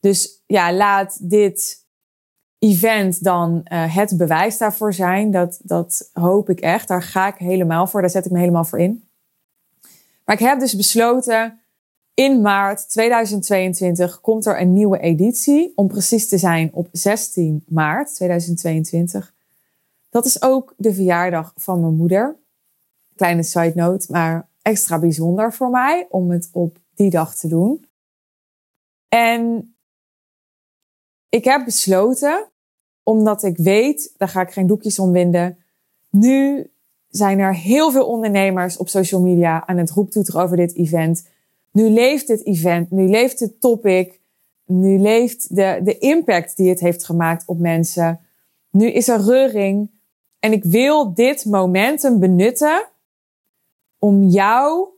Dus 0.00 0.42
ja, 0.46 0.72
laat 0.72 1.30
dit 1.30 1.84
event 2.58 3.24
dan 3.24 3.60
uh, 3.72 3.96
het 3.96 4.16
bewijs 4.16 4.58
daarvoor 4.58 4.92
zijn. 4.94 5.30
Dat, 5.30 5.60
dat 5.62 6.10
hoop 6.12 6.50
ik 6.50 6.60
echt. 6.60 6.88
Daar 6.88 7.02
ga 7.02 7.28
ik 7.28 7.34
helemaal 7.34 7.86
voor. 7.86 8.00
Daar 8.00 8.10
zet 8.10 8.24
ik 8.24 8.30
me 8.30 8.38
helemaal 8.38 8.64
voor 8.64 8.78
in. 8.78 9.08
Maar 10.24 10.34
ik 10.34 10.46
heb 10.46 10.60
dus 10.60 10.76
besloten. 10.76 11.60
In 12.14 12.40
maart 12.40 12.88
2022 12.88 14.20
komt 14.20 14.46
er 14.46 14.60
een 14.60 14.72
nieuwe 14.72 14.98
editie. 14.98 15.72
Om 15.74 15.86
precies 15.88 16.28
te 16.28 16.38
zijn 16.38 16.70
op 16.72 16.88
16 16.92 17.64
maart 17.68 18.14
2022. 18.14 19.34
Dat 20.10 20.24
is 20.24 20.42
ook 20.42 20.74
de 20.76 20.94
verjaardag 20.94 21.52
van 21.56 21.80
mijn 21.80 21.96
moeder 21.96 22.36
kleine 23.16 23.42
side 23.42 23.72
note, 23.74 24.06
maar 24.10 24.48
extra 24.62 24.98
bijzonder 24.98 25.52
voor 25.52 25.70
mij 25.70 26.06
om 26.10 26.30
het 26.30 26.48
op 26.52 26.78
die 26.94 27.10
dag 27.10 27.36
te 27.36 27.48
doen. 27.48 27.84
En 29.08 29.74
ik 31.28 31.44
heb 31.44 31.64
besloten, 31.64 32.48
omdat 33.02 33.42
ik 33.42 33.56
weet, 33.56 34.14
daar 34.16 34.28
ga 34.28 34.40
ik 34.40 34.50
geen 34.50 34.66
doekjes 34.66 34.98
om 34.98 35.12
winden. 35.12 35.58
Nu 36.10 36.70
zijn 37.08 37.38
er 37.38 37.54
heel 37.54 37.90
veel 37.90 38.06
ondernemers 38.06 38.76
op 38.76 38.88
social 38.88 39.20
media 39.20 39.66
aan 39.66 39.76
het 39.76 39.90
roeptoeteren 39.90 40.42
over 40.42 40.56
dit 40.56 40.74
event. 40.74 41.28
Nu 41.70 41.88
leeft 41.88 42.26
dit 42.26 42.46
event, 42.46 42.90
nu 42.90 43.08
leeft 43.08 43.40
het 43.40 43.60
topic, 43.60 44.20
nu 44.64 44.98
leeft 44.98 45.56
de, 45.56 45.80
de 45.84 45.98
impact 45.98 46.56
die 46.56 46.68
het 46.68 46.80
heeft 46.80 47.04
gemaakt 47.04 47.46
op 47.46 47.58
mensen. 47.58 48.20
Nu 48.70 48.90
is 48.90 49.08
er 49.08 49.20
reuring. 49.20 49.90
En 50.38 50.52
ik 50.52 50.64
wil 50.64 51.14
dit 51.14 51.44
momentum 51.44 52.18
benutten 52.18 52.88
om 53.98 54.22
jou 54.22 54.88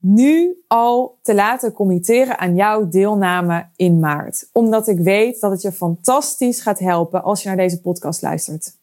nu 0.00 0.62
al 0.66 1.18
te 1.22 1.34
laten 1.34 1.72
committeren 1.72 2.38
aan 2.38 2.54
jouw 2.54 2.88
deelname 2.88 3.68
in 3.76 3.98
maart. 3.98 4.48
Omdat 4.52 4.88
ik 4.88 4.98
weet 4.98 5.40
dat 5.40 5.50
het 5.50 5.62
je 5.62 5.72
fantastisch 5.72 6.60
gaat 6.60 6.78
helpen 6.78 7.22
als 7.22 7.42
je 7.42 7.48
naar 7.48 7.56
deze 7.56 7.80
podcast 7.80 8.22
luistert. 8.22 8.76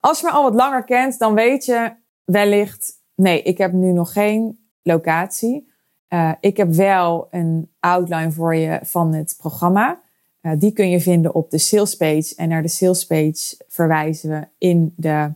Als 0.00 0.20
je 0.20 0.26
me 0.26 0.32
al 0.32 0.42
wat 0.42 0.54
langer 0.54 0.84
kent, 0.84 1.18
dan 1.18 1.34
weet 1.34 1.64
je 1.64 1.96
wellicht, 2.24 2.92
nee, 3.14 3.42
ik 3.42 3.58
heb 3.58 3.72
nu 3.72 3.92
nog 3.92 4.12
geen 4.12 4.68
locatie. 4.82 5.72
Uh, 6.08 6.32
ik 6.40 6.56
heb 6.56 6.72
wel 6.72 7.26
een 7.30 7.72
outline 7.80 8.32
voor 8.32 8.54
je 8.54 8.80
van 8.82 9.14
het 9.14 9.34
programma. 9.38 10.02
Uh, 10.42 10.52
die 10.58 10.72
kun 10.72 10.90
je 10.90 11.00
vinden 11.00 11.34
op 11.34 11.50
de 11.50 11.58
sales 11.58 11.96
page. 11.96 12.32
En 12.36 12.48
naar 12.48 12.62
de 12.62 12.68
sales 12.68 13.06
page 13.06 13.64
verwijzen 13.68 14.30
we 14.30 14.48
in 14.58 14.92
de 14.96 15.34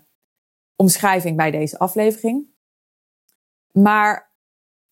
omschrijving 0.76 1.36
bij 1.36 1.50
deze 1.50 1.78
aflevering. 1.78 2.46
Maar 3.82 4.30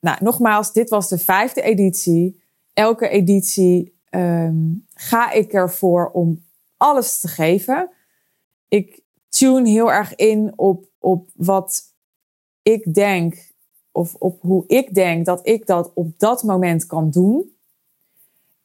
nou, 0.01 0.19
nogmaals, 0.21 0.73
dit 0.73 0.89
was 0.89 1.09
de 1.09 1.19
vijfde 1.19 1.63
editie. 1.63 2.43
Elke 2.73 3.09
editie 3.09 3.99
um, 4.11 4.87
ga 4.95 5.31
ik 5.31 5.53
ervoor 5.53 6.11
om 6.11 6.45
alles 6.77 7.21
te 7.21 7.29
geven. 7.29 7.91
Ik 8.69 9.03
tune 9.29 9.69
heel 9.69 9.93
erg 9.93 10.15
in 10.15 10.53
op, 10.57 10.89
op 10.99 11.31
wat 11.35 11.83
ik 12.63 12.95
denk, 12.95 13.53
of 13.93 14.15
op 14.15 14.41
hoe 14.43 14.65
ik 14.67 14.95
denk 14.95 15.27
dat 15.27 15.47
ik 15.47 15.67
dat 15.67 15.91
op 15.95 16.19
dat 16.19 16.43
moment 16.43 16.87
kan 16.87 17.11
doen. 17.11 17.57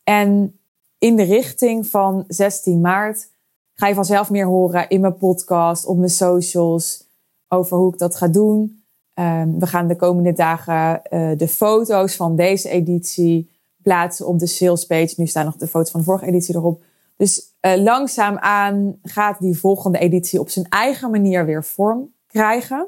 En 0.03 0.59
in 0.97 1.15
de 1.15 1.23
richting 1.23 1.87
van 1.87 2.23
16 2.27 2.81
maart 2.81 3.29
ga 3.73 3.87
je 3.87 3.93
vanzelf 3.93 4.29
meer 4.29 4.45
horen 4.45 4.89
in 4.89 5.01
mijn 5.01 5.17
podcast, 5.17 5.85
op 5.85 5.97
mijn 5.97 6.09
socials, 6.09 7.07
over 7.47 7.77
hoe 7.77 7.93
ik 7.93 7.99
dat 7.99 8.15
ga 8.15 8.27
doen. 8.27 8.80
Um, 9.13 9.59
we 9.59 9.67
gaan 9.67 9.87
de 9.87 9.95
komende 9.95 10.33
dagen 10.33 11.01
uh, 11.09 11.37
de 11.37 11.47
foto's 11.47 12.15
van 12.15 12.35
deze 12.35 12.69
editie 12.69 13.49
plaatsen 13.81 14.27
op 14.27 14.39
de 14.39 14.47
sales 14.47 14.85
page. 14.85 15.13
Nu 15.17 15.27
staan 15.27 15.45
nog 15.45 15.55
de 15.55 15.67
foto's 15.67 15.91
van 15.91 15.99
de 15.99 16.05
vorige 16.05 16.25
editie 16.25 16.55
erop. 16.55 16.83
Dus 17.17 17.55
uh, 17.61 17.75
langzaamaan 17.75 18.99
gaat 19.03 19.39
die 19.39 19.57
volgende 19.57 19.97
editie 19.97 20.39
op 20.39 20.49
zijn 20.49 20.65
eigen 20.69 21.11
manier 21.11 21.45
weer 21.45 21.63
vorm 21.63 22.13
krijgen. 22.27 22.87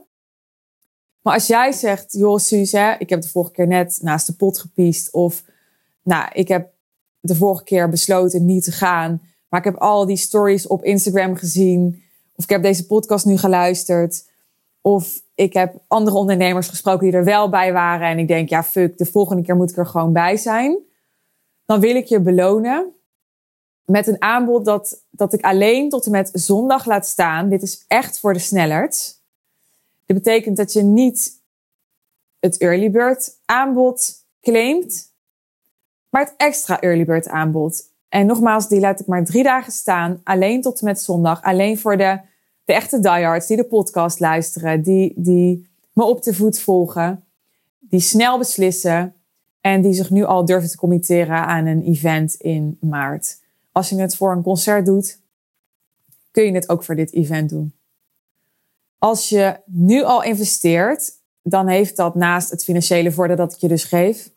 Maar 1.22 1.34
als 1.34 1.48
jij 1.48 1.72
zegt, 1.72 2.14
joh 2.14 2.38
Suus, 2.38 2.72
hè, 2.72 2.94
ik 2.98 3.10
heb 3.10 3.22
de 3.22 3.28
vorige 3.28 3.52
keer 3.52 3.68
net 3.68 4.00
naast 4.02 4.28
de 4.28 4.34
pot 4.34 4.60
gepiest. 4.60 5.12
Of 5.12 5.44
nou, 6.04 6.30
ik 6.34 6.48
heb 6.48 6.74
de 7.20 7.36
vorige 7.36 7.64
keer 7.64 7.90
besloten 7.90 8.46
niet 8.46 8.64
te 8.64 8.72
gaan. 8.72 9.22
Maar 9.50 9.60
ik 9.60 9.66
heb 9.66 9.82
al 9.82 10.06
die 10.06 10.18
stories 10.18 10.68
op 10.68 10.84
Instagram 10.84 11.36
gezien 11.36 12.04
Of 12.36 12.44
ik 12.44 12.50
heb 12.50 12.62
deze 12.62 12.86
podcast 12.86 13.26
nu 13.26 13.38
geluisterd. 13.38 14.30
Of 14.82 15.23
ik 15.36 15.54
heb 15.54 15.76
andere 15.88 16.18
ondernemers 16.18 16.68
gesproken 16.68 17.06
die 17.06 17.18
er 17.18 17.24
wel 17.24 17.50
bij 17.50 17.74
waren. 17.74 18.08
En 18.08 18.20
ik 18.20 18.28
denk, 18.28 18.50
ja, 18.50 18.64
fuck, 18.64 18.98
de 18.98 19.06
volgende 19.06 19.44
keer 19.44 19.56
moet 19.56 19.70
ik 19.70 19.78
er 19.78 19.86
gewoon 19.86 20.14
bij 20.14 20.38
zijn. 20.38 20.78
Dan 21.66 21.80
wil 21.80 21.96
ik 21.96 22.06
je 22.06 22.20
belonen 22.20 22.94
met 23.86 24.08
een 24.08 24.22
aanbod 24.22 24.66
dat, 24.66 25.04
dat 25.10 25.34
ik 25.34 25.42
alleen 25.42 25.90
tot 25.90 26.06
en 26.06 26.12
met 26.12 26.30
zondag 26.34 26.86
laat 26.86 27.06
staan. 27.06 27.50
Dit 27.50 27.62
is 27.62 27.86
echt 27.88 28.20
voor 28.20 28.34
de 28.34 28.40
snellert. 28.40 29.22
Dit 30.06 30.18
betekent 30.18 30.58
dat 30.58 30.74
je 30.74 30.82
niet 30.82 31.42
het 32.40 32.58
early 32.58 32.92
bird 32.92 33.38
aanbod 33.46 34.14
claimt, 34.42 35.12
maar 36.10 36.22
het 36.22 36.34
extra 36.38 36.82
early 36.82 37.06
bird 37.06 37.28
aanbod. 37.28 37.92
En 38.10 38.26
nogmaals, 38.26 38.68
die 38.68 38.80
laat 38.80 39.00
ik 39.00 39.08
maar 39.08 39.26
drie 39.26 39.44
dagen 39.44 39.72
staan, 39.72 40.22
alleen 40.24 40.62
tot 40.62 40.80
en 40.80 40.86
met 40.86 41.02
zondag. 41.02 41.42
Alleen 41.42 41.78
voor 41.78 41.98
de, 41.98 42.20
de 42.66 42.74
echte 42.74 43.00
diehards 43.00 43.48
die 43.48 43.58
de 43.58 43.64
podcast 43.64 44.20
luisteren, 44.20 44.82
die, 44.82 45.14
die 45.16 45.68
me 45.94 46.04
op 46.04 46.24
de 46.24 46.34
voet 46.34 46.60
volgen, 46.60 47.24
die 47.80 48.00
snel 48.00 48.38
beslissen 48.38 49.16
en 49.62 49.82
die 49.82 49.94
zich 49.94 50.10
nu 50.10 50.24
al 50.24 50.46
durven 50.46 50.70
te 50.70 50.78
committeren 50.78 51.46
aan 51.46 51.66
een 51.66 51.84
event 51.84 52.34
in 52.34 52.78
maart. 52.82 53.42
Als 53.72 53.90
je 53.90 53.96
het 54.00 54.16
voor 54.16 54.32
een 54.32 54.44
concert 54.44 54.86
doet, 54.86 55.20
kun 56.32 56.44
je 56.44 56.52
het 56.52 56.70
ook 56.70 56.84
voor 56.84 56.96
dit 56.96 57.14
event 57.14 57.50
doen. 57.50 57.74
Als 58.98 59.30
je 59.30 59.60
nu 59.66 60.04
al 60.04 60.24
investeert, 60.24 61.12
dan 61.42 61.68
heeft 61.68 61.96
dat 61.96 62.16
naast 62.16 62.50
het 62.50 62.64
financiële 62.64 63.12
voordeel 63.12 63.36
dat 63.36 63.54
ik 63.54 63.60
je 63.60 63.68
dus 63.68 63.84
geef, 63.84 64.32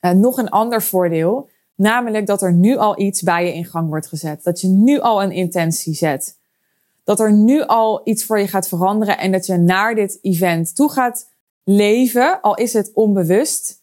uh, 0.00 0.10
nog 0.10 0.38
een 0.38 0.48
ander 0.48 0.82
voordeel. 0.82 1.48
Namelijk 1.74 2.26
dat 2.26 2.42
er 2.42 2.52
nu 2.52 2.76
al 2.76 3.00
iets 3.00 3.22
bij 3.22 3.46
je 3.46 3.54
in 3.54 3.64
gang 3.64 3.88
wordt 3.88 4.06
gezet. 4.06 4.42
Dat 4.42 4.60
je 4.60 4.68
nu 4.68 5.00
al 5.00 5.22
een 5.22 5.32
intentie 5.32 5.94
zet. 5.94 6.39
Dat 7.04 7.20
er 7.20 7.32
nu 7.32 7.62
al 7.62 8.00
iets 8.04 8.24
voor 8.24 8.38
je 8.38 8.48
gaat 8.48 8.68
veranderen 8.68 9.18
en 9.18 9.32
dat 9.32 9.46
je 9.46 9.56
naar 9.56 9.94
dit 9.94 10.18
event 10.22 10.74
toe 10.74 10.90
gaat 10.90 11.28
leven, 11.64 12.40
al 12.40 12.54
is 12.54 12.72
het 12.72 12.90
onbewust. 12.94 13.82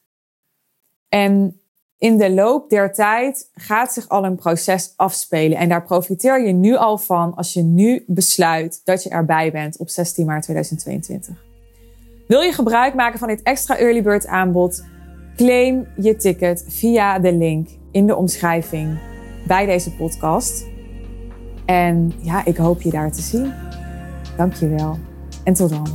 En 1.09 1.61
in 1.97 2.17
de 2.17 2.31
loop 2.31 2.69
der 2.69 2.93
tijd 2.93 3.49
gaat 3.53 3.93
zich 3.93 4.09
al 4.09 4.25
een 4.25 4.35
proces 4.35 4.93
afspelen. 4.95 5.57
En 5.57 5.69
daar 5.69 5.83
profiteer 5.83 6.45
je 6.45 6.53
nu 6.53 6.75
al 6.75 6.97
van 6.97 7.35
als 7.35 7.53
je 7.53 7.61
nu 7.61 8.03
besluit 8.07 8.81
dat 8.83 9.03
je 9.03 9.09
erbij 9.09 9.51
bent 9.51 9.77
op 9.77 9.89
16 9.89 10.25
maart 10.25 10.43
2022. 10.43 11.45
Wil 12.27 12.41
je 12.41 12.51
gebruik 12.51 12.93
maken 12.93 13.19
van 13.19 13.27
dit 13.27 13.43
extra 13.43 13.77
early 13.77 14.03
bird 14.03 14.27
aanbod? 14.27 14.85
Claim 15.35 15.87
je 15.97 16.15
ticket 16.15 16.65
via 16.67 17.19
de 17.19 17.33
link 17.33 17.67
in 17.91 18.07
de 18.07 18.15
omschrijving 18.15 18.99
bij 19.47 19.65
deze 19.65 19.91
podcast. 19.91 20.65
En 21.67 22.13
ja, 22.21 22.45
ik 22.45 22.57
hoop 22.57 22.81
je 22.81 22.89
daar 22.89 23.11
te 23.11 23.21
zien. 23.21 23.53
Dankjewel 24.37 24.97
en 25.43 25.53
tot 25.53 25.69
dan. 25.69 25.87